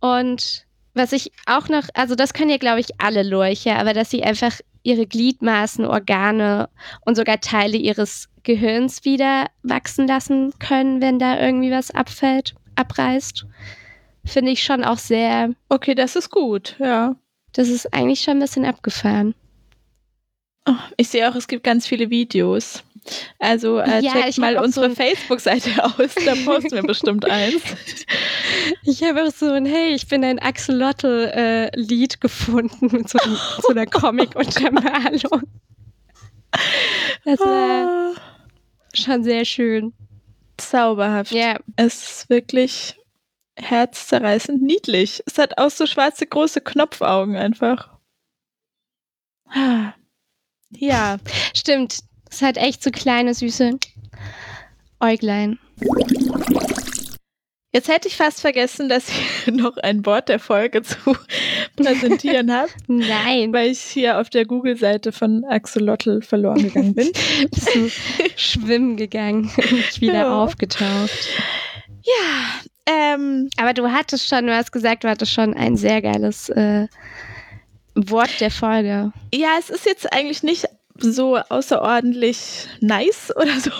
Und 0.00 0.64
was 0.94 1.12
ich 1.12 1.30
auch 1.46 1.68
noch, 1.68 1.84
also 1.94 2.14
das 2.14 2.32
können 2.32 2.50
ja, 2.50 2.56
glaube 2.56 2.80
ich, 2.80 2.88
alle 2.98 3.22
Lurche, 3.22 3.76
aber 3.76 3.92
dass 3.92 4.10
sie 4.10 4.22
einfach 4.22 4.52
ihre 4.86 5.06
Gliedmaßen, 5.06 5.84
Organe 5.84 6.68
und 7.04 7.16
sogar 7.16 7.40
Teile 7.40 7.76
ihres 7.76 8.28
Gehirns 8.44 9.04
wieder 9.04 9.48
wachsen 9.62 10.06
lassen 10.06 10.52
können, 10.58 11.00
wenn 11.00 11.18
da 11.18 11.40
irgendwie 11.40 11.72
was 11.72 11.90
abfällt, 11.90 12.54
abreißt, 12.76 13.46
finde 14.24 14.52
ich 14.52 14.62
schon 14.62 14.84
auch 14.84 14.98
sehr, 14.98 15.50
Okay, 15.68 15.94
das 15.94 16.14
ist 16.14 16.30
gut, 16.30 16.76
ja. 16.78 17.16
das 17.52 17.68
ist 17.68 17.92
eigentlich 17.92 18.20
schon 18.20 18.34
ein 18.34 18.40
bisschen 18.40 18.64
abgefahren. 18.64 19.34
Oh, 20.68 20.74
ich 20.96 21.08
sehe 21.08 21.28
auch, 21.30 21.34
es 21.36 21.46
gibt 21.48 21.62
ganz 21.64 21.86
viele 21.86 22.10
Videos. 22.10 22.82
Also 23.38 23.78
äh, 23.78 24.00
Ja, 24.00 24.12
checkt 24.14 24.38
mal 24.38 24.56
unsere 24.58 24.88
so 24.88 24.96
Facebook-Seite 24.96 25.70
aus, 25.84 26.14
da 26.24 26.34
posten 26.44 26.72
wir 26.72 26.82
bestimmt 26.82 27.24
eins. 27.24 27.62
Ich 28.82 29.02
habe 29.04 29.22
auch 29.24 29.30
so 29.30 29.46
ein 29.52 29.64
Hey, 29.64 29.94
ich 29.94 30.08
bin 30.08 30.24
ein 30.24 30.40
Axolotl-Lied 30.40 32.20
gefunden 32.20 32.88
mit 32.90 33.08
so, 33.08 33.18
einem- 33.20 33.38
so 33.62 33.68
einer 33.68 33.86
Comic-Untermalung. 33.86 35.42
Das 37.24 37.38
war 37.40 37.88
Ah, 37.88 38.14
schon 38.92 39.22
sehr 39.22 39.44
schön. 39.44 39.92
zauberhaft. 40.56 41.30
Ja, 41.30 41.58
Es 41.76 42.02
ist 42.22 42.28
wirklich 42.30 42.96
herzzerreißend 43.56 44.62
niedlich. 44.62 45.22
Es 45.26 45.38
hat 45.38 45.58
auch 45.58 45.70
so 45.70 45.86
schwarze 45.86 46.26
große 46.26 46.60
Knopfaugen 46.60 47.36
einfach. 47.36 47.90
Ah. 49.48 49.92
Ja, 50.70 51.18
stimmt. 51.54 52.00
Es 52.30 52.42
hat 52.42 52.56
echt 52.56 52.82
so 52.82 52.90
kleine, 52.90 53.34
süße 53.34 53.78
Äuglein. 55.00 55.58
jetzt 57.72 57.88
hätte 57.88 58.08
ich 58.08 58.16
fast 58.16 58.40
vergessen, 58.40 58.88
dass 58.88 59.08
ich 59.08 59.46
noch 59.52 59.76
ein 59.76 60.04
Wort 60.06 60.28
der 60.28 60.38
Folge 60.40 60.82
zu 60.82 60.96
präsentieren 61.76 62.52
habe, 62.52 62.70
Nein, 62.88 63.52
weil 63.52 63.70
ich 63.70 63.80
hier 63.80 64.18
auf 64.20 64.30
der 64.30 64.44
Google-Seite 64.46 65.12
von 65.12 65.44
Axolotl 65.44 66.22
verloren 66.22 66.62
gegangen 66.62 66.94
bin. 66.94 67.10
bist 67.50 67.74
du 67.74 67.90
schwimmen 68.36 68.96
gegangen 68.96 69.50
und 69.56 70.00
wieder 70.00 70.14
Ja. 70.22 70.42
aufgetaucht. 70.42 71.28
Ja, 72.02 72.60
ähm, 72.86 73.50
Aber 73.56 73.74
du 73.74 73.90
hattest 73.92 74.28
schon, 74.28 74.46
du 74.46 74.54
hast 74.54 74.72
gesagt, 74.72 75.04
du 75.04 75.08
hattest 75.08 75.32
schon 75.32 75.54
ein 75.54 75.76
sehr 75.76 76.00
geiles 76.02 76.48
äh, 76.50 76.86
Wort 77.96 78.40
der 78.40 78.50
Folge. 78.50 79.12
ja, 79.34 79.48
es 79.58 79.70
ist 79.70 79.86
jetzt 79.86 80.12
eigentlich 80.12 80.42
nicht 80.42 80.66
so 80.98 81.36
außerordentlich 81.36 82.68
nice 82.80 83.32
oder 83.36 83.58
so. 83.60 83.70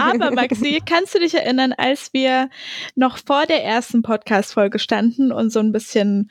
Aber 0.00 0.30
Maxi, 0.30 0.80
kannst 0.84 1.14
du 1.14 1.18
dich 1.18 1.34
erinnern, 1.34 1.72
als 1.72 2.12
wir 2.12 2.50
noch 2.94 3.18
vor 3.18 3.46
der 3.46 3.64
ersten 3.64 4.02
Podcast-Folge 4.02 4.78
standen 4.78 5.32
und 5.32 5.50
so 5.50 5.60
ein 5.60 5.72
bisschen 5.72 6.30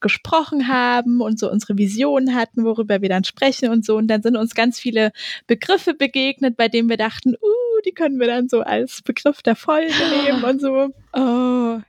gesprochen 0.00 0.68
haben 0.68 1.20
und 1.20 1.40
so 1.40 1.50
unsere 1.50 1.76
Visionen 1.76 2.34
hatten, 2.34 2.64
worüber 2.64 3.02
wir 3.02 3.08
dann 3.08 3.24
sprechen 3.24 3.70
und 3.70 3.84
so. 3.84 3.96
Und 3.96 4.06
dann 4.08 4.22
sind 4.22 4.36
uns 4.36 4.54
ganz 4.54 4.78
viele 4.78 5.10
Begriffe 5.48 5.94
begegnet, 5.94 6.56
bei 6.56 6.68
denen 6.68 6.88
wir 6.88 6.96
dachten, 6.96 7.34
uh, 7.34 7.80
die 7.84 7.92
können 7.92 8.20
wir 8.20 8.28
dann 8.28 8.48
so 8.48 8.60
als 8.60 9.02
Begriff 9.02 9.42
der 9.42 9.56
Folge 9.56 9.92
nehmen 10.24 10.44
und 10.44 10.60
so. 10.60 10.94
Oh. 11.14 11.80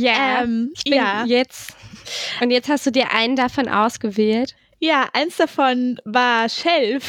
Ja, 0.00 0.42
Ähm, 0.42 0.70
ich 0.74 0.84
bin 0.84 0.94
ja. 0.94 1.24
jetzt. 1.24 1.76
Und 2.40 2.50
jetzt 2.50 2.68
hast 2.68 2.86
du 2.86 2.90
dir 2.90 3.12
einen 3.12 3.36
davon 3.36 3.68
ausgewählt. 3.68 4.54
Ja, 4.78 5.08
eins 5.12 5.36
davon 5.36 6.00
war 6.04 6.48
Shelf, 6.48 7.04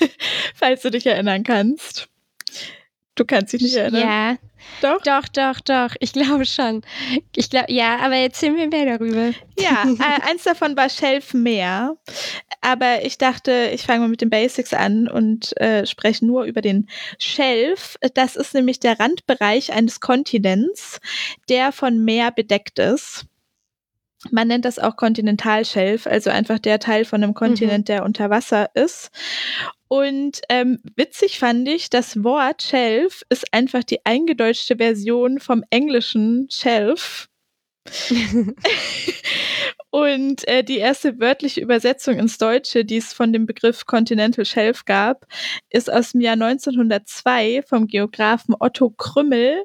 falls 0.54 0.82
du 0.82 0.90
dich 0.90 1.06
erinnern 1.06 1.44
kannst. 1.44 2.08
Du 3.14 3.24
kannst 3.24 3.52
dich 3.52 3.62
nicht 3.62 3.76
erinnern. 3.76 4.00
Ja, 4.00 4.36
Doch? 4.80 5.00
doch, 5.02 5.28
doch, 5.28 5.60
doch. 5.60 5.94
Ich 6.00 6.12
glaube 6.12 6.44
schon. 6.44 6.82
Ich 7.34 7.50
glaube, 7.50 7.72
ja, 7.72 7.98
aber 7.98 8.16
erzähl 8.16 8.50
mir 8.50 8.68
mehr 8.68 8.98
darüber. 8.98 9.32
Ja, 9.58 9.84
äh, 9.98 10.30
eins 10.30 10.44
davon 10.44 10.76
war 10.76 10.88
Shelf 10.88 11.34
Meer. 11.34 11.96
Aber 12.60 13.04
ich 13.04 13.18
dachte, 13.18 13.70
ich 13.72 13.82
fange 13.82 14.00
mal 14.00 14.08
mit 14.08 14.20
den 14.20 14.30
Basics 14.30 14.72
an 14.72 15.08
und 15.08 15.58
äh, 15.60 15.86
spreche 15.86 16.24
nur 16.24 16.44
über 16.44 16.62
den 16.62 16.88
Shelf. 17.18 17.96
Das 18.14 18.36
ist 18.36 18.54
nämlich 18.54 18.80
der 18.80 18.98
Randbereich 18.98 19.72
eines 19.72 20.00
Kontinents, 20.00 21.00
der 21.48 21.72
von 21.72 22.04
Meer 22.04 22.30
bedeckt 22.30 22.78
ist. 22.78 23.26
Man 24.30 24.48
nennt 24.48 24.64
das 24.64 24.78
auch 24.78 24.96
Kontinentalschelf, 24.96 26.06
also 26.06 26.30
einfach 26.30 26.58
der 26.58 26.78
Teil 26.78 27.04
von 27.04 27.22
einem 27.22 27.34
Kontinent, 27.34 27.88
der 27.88 28.04
unter 28.04 28.30
Wasser 28.30 28.70
ist. 28.74 29.10
Und 29.88 30.40
ähm, 30.48 30.80
witzig 30.96 31.38
fand 31.38 31.68
ich, 31.68 31.90
das 31.90 32.24
Wort 32.24 32.62
Shelf 32.62 33.22
ist 33.28 33.52
einfach 33.52 33.84
die 33.84 34.04
eingedeutschte 34.04 34.76
Version 34.76 35.38
vom 35.40 35.62
englischen 35.70 36.48
Shelf. 36.50 37.28
Und 39.90 40.48
äh, 40.48 40.64
die 40.64 40.78
erste 40.78 41.20
wörtliche 41.20 41.60
Übersetzung 41.60 42.18
ins 42.18 42.36
Deutsche, 42.38 42.84
die 42.84 42.96
es 42.96 43.12
von 43.12 43.32
dem 43.32 43.46
Begriff 43.46 43.86
Continental 43.86 44.44
Shelf 44.44 44.84
gab, 44.84 45.24
ist 45.70 45.92
aus 45.92 46.10
dem 46.10 46.20
Jahr 46.20 46.32
1902 46.32 47.62
vom 47.64 47.86
Geografen 47.86 48.56
Otto 48.58 48.90
Krümmel 48.90 49.62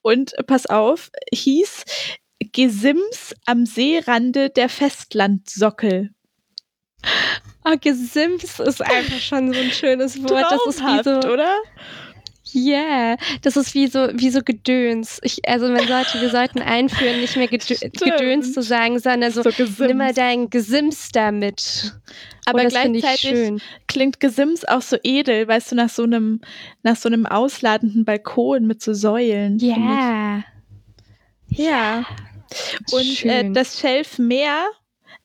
und 0.00 0.34
pass 0.46 0.66
auf, 0.66 1.10
hieß 1.32 1.84
Gesims 2.52 3.34
am 3.46 3.66
Seerande 3.66 4.50
der 4.50 4.68
Festlandsockel. 4.68 6.10
Oh, 7.64 7.76
Gesims 7.80 8.60
ist 8.60 8.82
einfach 8.82 9.18
schon 9.18 9.52
so 9.52 9.60
ein 9.60 9.70
schönes 9.70 10.22
Wort. 10.22 10.46
Das 10.50 10.66
ist 10.66 10.80
wie 10.80 11.02
so, 11.02 11.32
oder? 11.32 11.56
ja, 12.54 13.16
das 13.42 13.56
ist 13.56 13.74
wie 13.74 13.86
so, 13.86 14.08
wie 14.14 14.30
so 14.30 14.40
Gedöns. 14.42 15.20
Ich, 15.22 15.48
also 15.48 15.68
man 15.68 15.86
sollte, 15.86 16.20
wir 16.20 16.30
sollten 16.30 16.60
einführen, 16.60 17.20
nicht 17.20 17.36
mehr 17.36 17.48
Gedö 17.48 17.74
Stimmt. 17.74 17.98
Gedöns 17.98 18.52
zu 18.52 18.62
sagen, 18.62 18.98
sondern 18.98 19.32
so, 19.32 19.42
Gesims. 19.42 19.78
nimm 19.78 19.98
mal 19.98 20.12
dein 20.12 20.50
Gesims 20.50 21.10
da 21.12 21.32
mit. 21.32 21.94
Aber 22.44 22.60
oh, 22.60 22.64
das 22.64 22.76
finde 22.76 22.98
ich 22.98 23.04
gleichzeitig 23.04 23.38
schön. 23.38 23.62
klingt 23.88 24.20
Gesims 24.20 24.64
auch 24.64 24.82
so 24.82 24.96
edel, 25.02 25.48
weißt 25.48 25.72
du, 25.72 25.76
nach 25.76 25.88
so 25.88 26.02
einem, 26.02 26.40
nach 26.82 26.96
so 26.96 27.08
einem 27.08 27.26
ausladenden 27.26 28.04
Balkon 28.04 28.66
mit 28.66 28.82
so 28.82 28.92
Säulen. 28.92 29.56
ich. 29.56 29.62
Ja. 29.62 30.44
Ja. 31.48 32.04
Und 32.92 33.24
äh, 33.24 33.50
das 33.52 33.78
Schelfmeer 33.78 34.68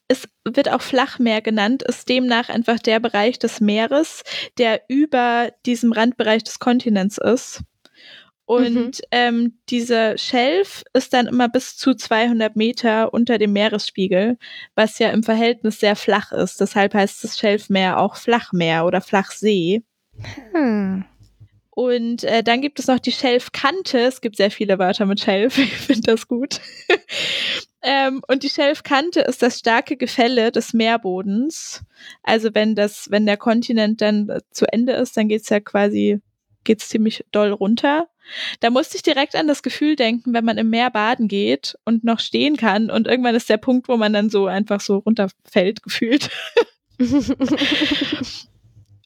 es 0.07 0.27
wird 0.45 0.71
auch 0.71 0.81
Flachmeer 0.81 1.41
genannt, 1.41 1.83
ist 1.83 2.07
demnach 2.07 2.49
einfach 2.49 2.79
der 2.79 2.99
Bereich 2.99 3.39
des 3.39 3.59
Meeres, 3.59 4.23
der 4.57 4.83
über 4.87 5.51
diesem 5.65 5.91
Randbereich 5.91 6.43
des 6.43 6.59
Kontinents 6.59 7.17
ist. 7.17 7.61
Und 8.45 8.73
Mhm. 8.73 8.91
ähm, 9.11 9.59
dieser 9.69 10.17
Schelf 10.17 10.85
ist 10.93 11.13
dann 11.13 11.27
immer 11.27 11.49
bis 11.49 11.75
zu 11.75 11.93
200 11.93 12.55
Meter 12.55 13.13
unter 13.13 13.37
dem 13.37 13.51
Meeresspiegel, 13.51 14.37
was 14.75 14.99
ja 14.99 15.09
im 15.09 15.23
Verhältnis 15.23 15.81
sehr 15.81 15.97
flach 15.97 16.31
ist. 16.31 16.61
Deshalb 16.61 16.93
heißt 16.93 17.25
das 17.25 17.37
Schelfmeer 17.37 17.99
auch 17.99 18.15
Flachmeer 18.15 18.85
oder 18.85 19.01
Flachsee. 19.01 19.83
Hm. 20.53 21.03
Und 21.77 22.23
äh, 22.23 22.41
dann 22.41 22.61
gibt 22.61 22.79
es 22.79 22.87
noch 22.87 22.97
die 22.97 23.11
Schelfkante. 23.11 23.99
Es 23.99 24.21
gibt 24.21 24.37
sehr 24.37 24.49
viele 24.49 24.79
Wörter 24.79 25.05
mit 25.05 25.19
Schelf. 25.19 25.57
Ich 25.59 25.73
finde 25.73 26.11
das 26.11 26.27
gut. 26.27 26.59
ähm, 27.83 28.23
und 28.27 28.41
die 28.41 28.49
Schelfkante 28.49 29.19
ist 29.19 29.43
das 29.43 29.59
starke 29.59 29.95
Gefälle 29.95 30.51
des 30.51 30.73
Meerbodens. 30.73 31.83
Also 32.23 32.55
wenn 32.55 32.73
das, 32.73 33.11
wenn 33.11 33.27
der 33.27 33.37
Kontinent 33.37 34.01
dann 34.01 34.27
äh, 34.27 34.41
zu 34.49 34.65
Ende 34.73 34.93
ist, 34.93 35.17
dann 35.17 35.27
geht's 35.27 35.49
ja 35.49 35.59
quasi, 35.59 36.19
geht's 36.63 36.89
ziemlich 36.89 37.23
doll 37.31 37.51
runter. 37.51 38.07
Da 38.59 38.71
musste 38.71 38.97
ich 38.97 39.03
direkt 39.03 39.35
an 39.35 39.45
das 39.45 39.61
Gefühl 39.61 39.95
denken, 39.95 40.33
wenn 40.33 40.45
man 40.45 40.57
im 40.57 40.71
Meer 40.71 40.89
baden 40.89 41.27
geht 41.27 41.77
und 41.85 42.03
noch 42.03 42.19
stehen 42.19 42.57
kann 42.57 42.89
und 42.89 43.05
irgendwann 43.05 43.35
ist 43.35 43.51
der 43.51 43.57
Punkt, 43.57 43.87
wo 43.87 43.97
man 43.97 44.13
dann 44.13 44.31
so 44.31 44.47
einfach 44.47 44.81
so 44.81 44.97
runterfällt, 44.97 45.83
gefühlt. 45.83 46.31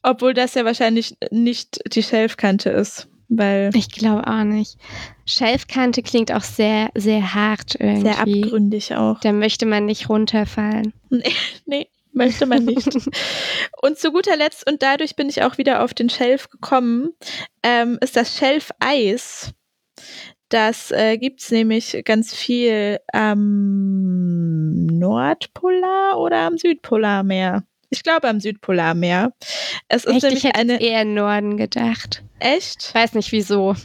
Obwohl 0.02 0.34
das 0.34 0.54
ja 0.54 0.64
wahrscheinlich 0.64 1.16
nicht 1.30 1.80
die 1.94 2.02
Schelfkante 2.02 2.70
ist, 2.70 3.08
weil 3.28 3.70
ich 3.74 3.90
glaube 3.90 4.26
auch 4.26 4.44
nicht. 4.44 4.76
Schelfkante 5.24 6.02
klingt 6.02 6.32
auch 6.32 6.42
sehr, 6.42 6.90
sehr 6.94 7.34
hart 7.34 7.76
irgendwie. 7.78 8.02
sehr 8.02 8.18
abgründig 8.18 8.94
auch. 8.94 9.20
Da 9.20 9.32
möchte 9.32 9.64
man 9.66 9.86
nicht 9.86 10.08
runterfallen. 10.08 10.92
Nee, 11.66 11.88
möchte 12.12 12.46
man 12.46 12.64
nicht. 12.64 12.88
und 13.82 13.98
zu 13.98 14.12
guter 14.12 14.36
Letzt, 14.36 14.68
und 14.68 14.82
dadurch 14.82 15.16
bin 15.16 15.28
ich 15.28 15.42
auch 15.42 15.56
wieder 15.56 15.82
auf 15.82 15.94
den 15.94 16.10
Schelf 16.10 16.50
gekommen, 16.50 17.10
ähm, 17.62 17.98
ist 18.00 18.16
das 18.16 18.36
Schelfeis. 18.36 19.52
Das 20.48 20.90
äh, 20.90 21.16
gibt's 21.16 21.50
nämlich 21.50 22.02
ganz 22.04 22.34
viel 22.34 22.98
am 23.10 24.84
Nordpolar 24.84 26.18
oder 26.18 26.40
am 26.40 26.58
Südpolarmeer. 26.58 27.64
Ich 27.94 28.02
glaube 28.02 28.26
am 28.28 28.40
Südpolarmeer. 28.40 29.32
Es 29.88 30.04
ist 30.04 30.14
Echt, 30.14 30.16
ich 30.16 30.22
nämlich 30.22 30.44
hätte 30.44 30.58
eine. 30.58 30.80
eher 30.80 31.02
im 31.02 31.12
Norden 31.14 31.56
gedacht. 31.58 32.22
Echt? 32.38 32.86
Ich 32.88 32.94
weiß 32.94 33.12
nicht 33.14 33.32
wieso. 33.32 33.76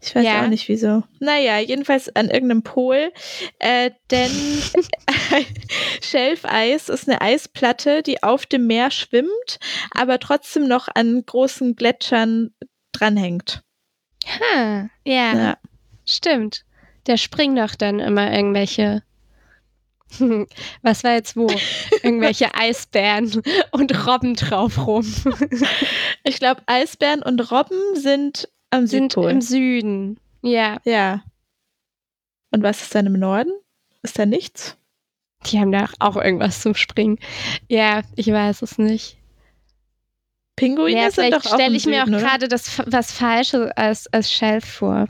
Ich 0.00 0.14
weiß 0.14 0.24
Ja. 0.24 0.42
auch 0.44 0.48
nicht 0.48 0.68
wieso. 0.68 1.02
Naja, 1.18 1.58
jedenfalls 1.58 2.08
an 2.14 2.30
irgendeinem 2.30 2.62
Pol. 2.62 3.12
Äh, 3.58 3.90
denn 4.12 4.30
Schelfeis 6.02 6.88
ist 6.88 7.08
eine 7.08 7.20
Eisplatte, 7.20 8.02
die 8.02 8.22
auf 8.22 8.46
dem 8.46 8.66
Meer 8.66 8.90
schwimmt, 8.90 9.58
aber 9.92 10.18
trotzdem 10.18 10.66
noch 10.68 10.88
an 10.94 11.22
großen 11.24 11.76
Gletschern 11.76 12.50
dranhängt. 12.92 13.62
ha, 14.26 14.88
ja, 15.04 15.34
Ja. 15.34 15.56
stimmt. 16.06 16.64
Da 17.04 17.16
springen 17.16 17.56
doch 17.56 17.74
dann 17.74 17.98
immer 17.98 18.32
irgendwelche. 18.32 19.02
Was 20.82 21.04
war 21.04 21.12
jetzt 21.12 21.36
wo? 21.36 21.48
Irgendwelche 22.02 22.54
Eisbären 22.58 23.42
und 23.70 24.06
Robben 24.06 24.34
drauf 24.34 24.86
rum. 24.86 25.06
Ich 26.24 26.38
glaube, 26.38 26.62
Eisbären 26.66 27.22
und 27.22 27.50
Robben 27.50 27.96
sind 27.96 28.48
am 28.70 28.86
Sind 28.86 29.12
Südpol. 29.12 29.30
im 29.30 29.40
Süden. 29.40 30.20
Ja, 30.42 30.78
ja. 30.84 31.22
Und 32.52 32.62
was 32.62 32.82
ist 32.82 32.94
dann 32.94 33.06
im 33.06 33.18
Norden? 33.18 33.50
Ist 34.02 34.18
da 34.18 34.26
nichts? 34.26 34.76
die 35.46 35.58
haben 35.58 35.72
da 35.72 35.88
auch 35.98 36.16
irgendwas 36.16 36.60
zum 36.60 36.74
Springen. 36.74 37.18
Ja, 37.68 38.02
ich 38.16 38.28
weiß 38.28 38.62
es 38.62 38.78
nicht. 38.78 39.18
Pinguine 40.56 40.96
Ja, 40.96 41.10
sind 41.10 41.32
doch 41.32 41.44
auch 41.44 41.54
stelle 41.54 41.76
ich 41.76 41.86
mir 41.86 42.02
auch 42.02 42.06
gerade 42.06 42.46
das 42.48 42.80
was 42.86 43.12
Falsches 43.12 43.70
als, 43.74 44.06
als 44.12 44.30
Shelf 44.30 44.64
vor. 44.64 45.08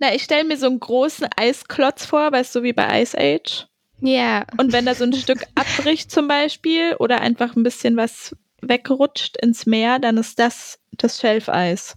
Na, 0.00 0.14
ich 0.14 0.22
stelle 0.24 0.44
mir 0.44 0.56
so 0.56 0.66
einen 0.66 0.80
großen 0.80 1.28
Eisklotz 1.36 2.06
vor, 2.06 2.32
weißt 2.32 2.54
du, 2.56 2.62
wie 2.62 2.72
bei 2.72 3.02
Ice 3.02 3.16
Age. 3.18 3.66
Ja, 4.00 4.46
Und 4.56 4.72
wenn 4.72 4.86
da 4.86 4.94
so 4.94 5.04
ein 5.04 5.12
Stück 5.12 5.44
abbricht 5.54 6.10
zum 6.10 6.26
Beispiel 6.26 6.94
oder 6.98 7.20
einfach 7.20 7.54
ein 7.54 7.62
bisschen 7.62 7.96
was 7.98 8.34
wegrutscht 8.62 9.36
ins 9.36 9.66
Meer, 9.66 9.98
dann 9.98 10.16
ist 10.16 10.38
das 10.38 10.78
das 10.92 11.20
Schelfeis. 11.20 11.96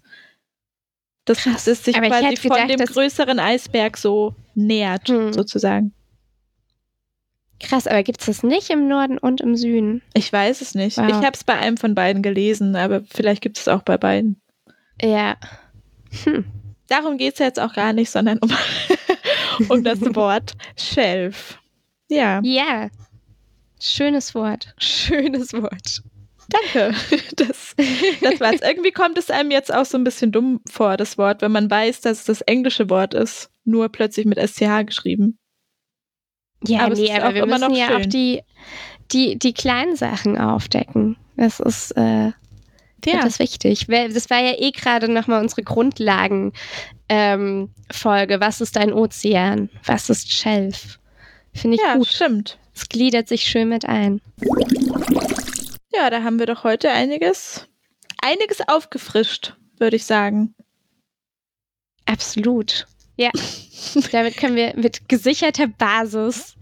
Das, 1.26 1.38
Krass. 1.40 1.64
das 1.64 1.86
sich 1.86 1.96
Aber 1.96 2.08
quasi 2.08 2.36
von 2.36 2.52
gedacht, 2.52 2.70
dem 2.70 2.86
größeren 2.86 3.40
Eisberg 3.40 3.96
so 3.98 4.36
nähert, 4.56 5.08
Hm. 5.08 5.32
sozusagen. 5.32 5.94
krass, 7.62 7.88
aber 7.88 8.04
gibt 8.04 8.20
es 8.20 8.26
das 8.26 8.44
nicht 8.44 8.70
im 8.70 8.90
Norden 8.90 9.18
und 9.18 9.40
im 9.40 9.56
Süden? 9.56 10.02
Ich 10.14 10.32
weiß 10.34 10.60
es 10.60 10.76
nicht. 10.76 10.98
Wow. 10.98 11.08
Ich 11.08 11.16
habe 11.16 11.32
es 11.34 11.46
bei 11.46 11.54
einem 11.58 11.78
von 11.78 11.96
beiden 11.96 12.22
gelesen, 12.22 12.76
aber 12.76 13.02
vielleicht 13.10 13.42
gibt 13.42 13.58
es 13.58 13.70
auch 13.70 13.84
bei 13.84 13.98
beiden. 13.98 14.42
Ja. 15.02 15.38
Hm. 16.26 16.44
Darum 16.94 17.18
geht 17.18 17.34
es 17.34 17.40
jetzt 17.40 17.60
auch 17.60 17.74
gar 17.74 17.92
nicht, 17.92 18.12
sondern 18.12 18.38
um, 18.38 18.52
um 19.70 19.84
das 19.84 20.00
Wort 20.16 20.54
Schelf. 20.78 21.58
Ja, 22.08 22.40
Ja. 22.44 22.90
Schönes 23.82 24.36
Wort. 24.36 24.76
Schönes 24.78 25.54
Wort. 25.54 26.04
danke. 26.50 26.96
Das, 27.36 27.76
das 28.22 28.40
war's. 28.40 28.62
Irgendwie 28.62 28.92
kommt 28.92 29.18
es 29.18 29.32
einem 29.32 29.50
jetzt 29.50 29.74
auch 29.74 29.86
so 29.86 29.98
ein 29.98 30.04
bisschen 30.04 30.32
dumm 30.32 30.62
vor, 30.70 30.98
das 30.98 31.18
Wort, 31.18 31.42
wenn 31.42 31.52
man 31.52 31.70
weiß, 31.72 32.02
dass 32.02 32.20
es 32.20 32.26
das 32.26 32.42
englische 32.42 32.90
Wort 32.92 33.16
ist, 33.16 33.50
nur 33.66 33.90
plötzlich 33.90 34.28
mit 34.28 34.38
SCH 34.38 34.86
geschrieben. 34.86 35.40
Ja, 36.66 36.82
Aber 36.82 36.94
es 36.94 37.00
nee, 37.00 37.06
ist 37.06 37.16
aber 37.16 37.30
auch 37.30 37.34
wir 37.34 37.44
immer 37.44 37.58
müssen 37.58 37.72
noch 37.72 37.78
ja 37.78 37.96
auch 37.96 38.02
schön. 38.02 38.10
die, 38.12 38.42
die, 39.12 39.40
die 39.40 39.54
kleinen 39.54 39.96
Sachen 39.96 40.38
aufdecken. 40.38 41.18
Das 41.36 41.60
ist, 41.60 41.92
äh, 41.98 42.32
Ja, 43.06 43.22
das 43.22 43.34
ist 43.34 43.40
wichtig. 43.40 43.88
Das 43.88 44.30
war 44.30 44.42
ja 44.42 44.54
eh 44.58 44.72
gerade 44.72 45.12
nochmal 45.12 45.42
unsere 45.42 45.64
Grundlagen 45.64 46.54
ähm. 47.10 47.70
Was 47.90 48.62
ist 48.62 48.78
ein 48.78 48.94
Ozean? 48.94 49.70
Was 49.86 50.10
ist 50.10 50.32
Schelf? 50.34 51.00
Finde 51.54 51.76
ich 51.76 51.84
ja 51.84 51.96
gut. 51.96 52.08
stimmt. 52.08 52.58
Es 52.76 52.90
gliedert 52.90 53.28
sich 53.28 53.44
schön 53.44 53.70
mit 53.70 53.86
ein. 53.86 54.20
Ja, 55.94 56.10
da 56.10 56.24
haben 56.24 56.40
wir 56.40 56.48
doch 56.48 56.64
heute 56.64 56.90
einiges, 56.90 57.68
einiges 58.22 58.68
aufgefrischt, 58.68 59.56
würde 59.78 59.96
ich 59.96 60.06
sagen. 60.06 60.56
Absolut. 62.06 62.88
Ja. 63.16 63.30
Damit 64.12 64.38
können 64.38 64.56
wir 64.56 64.74
mit 64.76 65.08
gesicherter 65.08 65.68
Basis 65.68 66.56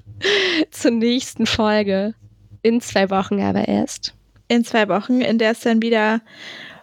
zur 0.72 0.92
nächsten 0.92 1.46
Folge. 1.46 2.14
In 2.62 2.82
zwei 2.82 3.10
Wochen 3.10 3.42
aber 3.42 3.68
erst. 3.68 4.14
In 4.52 4.66
zwei 4.66 4.90
Wochen, 4.90 5.22
in 5.22 5.38
der 5.38 5.52
es 5.52 5.62
dann 5.62 5.82
wieder 5.82 6.20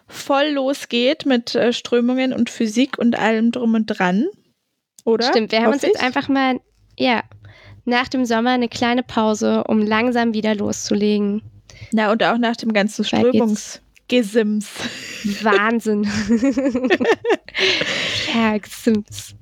voll 0.07 0.53
losgeht 0.53 1.27
mit 1.27 1.55
äh, 1.55 1.75
Strömungen 1.75 2.33
und 2.33 2.49
Physik 2.49 2.99
und 2.99 3.19
allem 3.19 3.53
drum 3.53 3.75
und 3.75 3.87
dran. 3.87 4.27
Oder? 5.05 5.29
Stimmt, 5.29 5.53
wir 5.53 5.59
haben 5.59 5.66
Hoffe 5.66 5.75
uns 5.75 5.83
jetzt 5.83 5.97
ich. 5.97 6.03
einfach 6.03 6.29
mal, 6.29 6.61
ja, 6.99 7.23
nach 7.85 8.09
dem 8.09 8.25
Sommer 8.25 8.53
eine 8.53 8.71
kleine 8.71 9.03
Pause, 9.03 9.64
um 9.64 9.83
langsam 9.83 10.33
wieder 10.33 10.55
loszulegen. 10.55 11.43
Na, 11.93 12.11
und 12.11 12.23
auch 12.23 12.39
nach 12.39 12.57
dem 12.57 12.73
ganzen. 12.73 13.05
Strömungsgesims. 13.05 14.71
Wahnsinn. 15.43 16.05
ja, 18.35 18.57
Sims. 18.66 19.35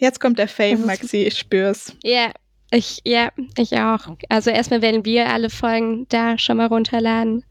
Jetzt 0.00 0.18
kommt 0.18 0.38
der 0.38 0.48
Fame, 0.48 0.80
ist- 0.80 0.86
Maxi, 0.86 1.18
ich 1.18 1.38
spür's. 1.38 1.94
Ja, 2.02 2.32
ich, 2.72 3.00
ja, 3.04 3.30
ich 3.56 3.76
auch. 3.78 4.00
Also 4.28 4.50
erstmal 4.50 4.82
werden 4.82 5.04
wir 5.04 5.28
alle 5.28 5.50
Folgen 5.50 6.06
da 6.08 6.36
schon 6.38 6.56
mal 6.56 6.66
runterladen. 6.66 7.44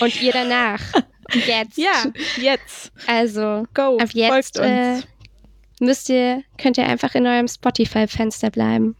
Und 0.00 0.20
ihr 0.22 0.32
danach. 0.32 0.80
Jetzt. 1.46 1.76
Ja, 1.76 2.04
jetzt. 2.38 2.90
Also, 3.06 3.64
Go, 3.74 3.98
ab 3.98 4.08
jetzt 4.14 4.56
folgt 4.56 4.58
uns. 4.58 5.04
äh, 5.04 5.84
müsst 5.84 6.08
ihr, 6.08 6.42
könnt 6.56 6.78
ihr 6.78 6.86
einfach 6.86 7.14
in 7.14 7.26
eurem 7.26 7.46
Spotify-Fenster 7.48 8.48
bleiben. 8.50 8.96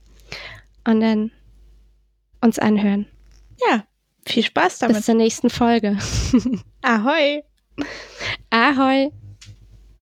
Und 0.87 1.01
dann 1.01 1.31
uns 2.43 2.59
anhören. 2.59 3.07
ja, 3.71 3.83
viel 4.27 4.43
Spaß 4.45 4.73
Bis 4.73 4.79
damit. 4.81 5.05
zur 5.05 5.15
nächsten 5.15 5.49
Folge. 5.49 5.97
Ahoi. 6.83 7.43
Ahoi! 8.51 9.11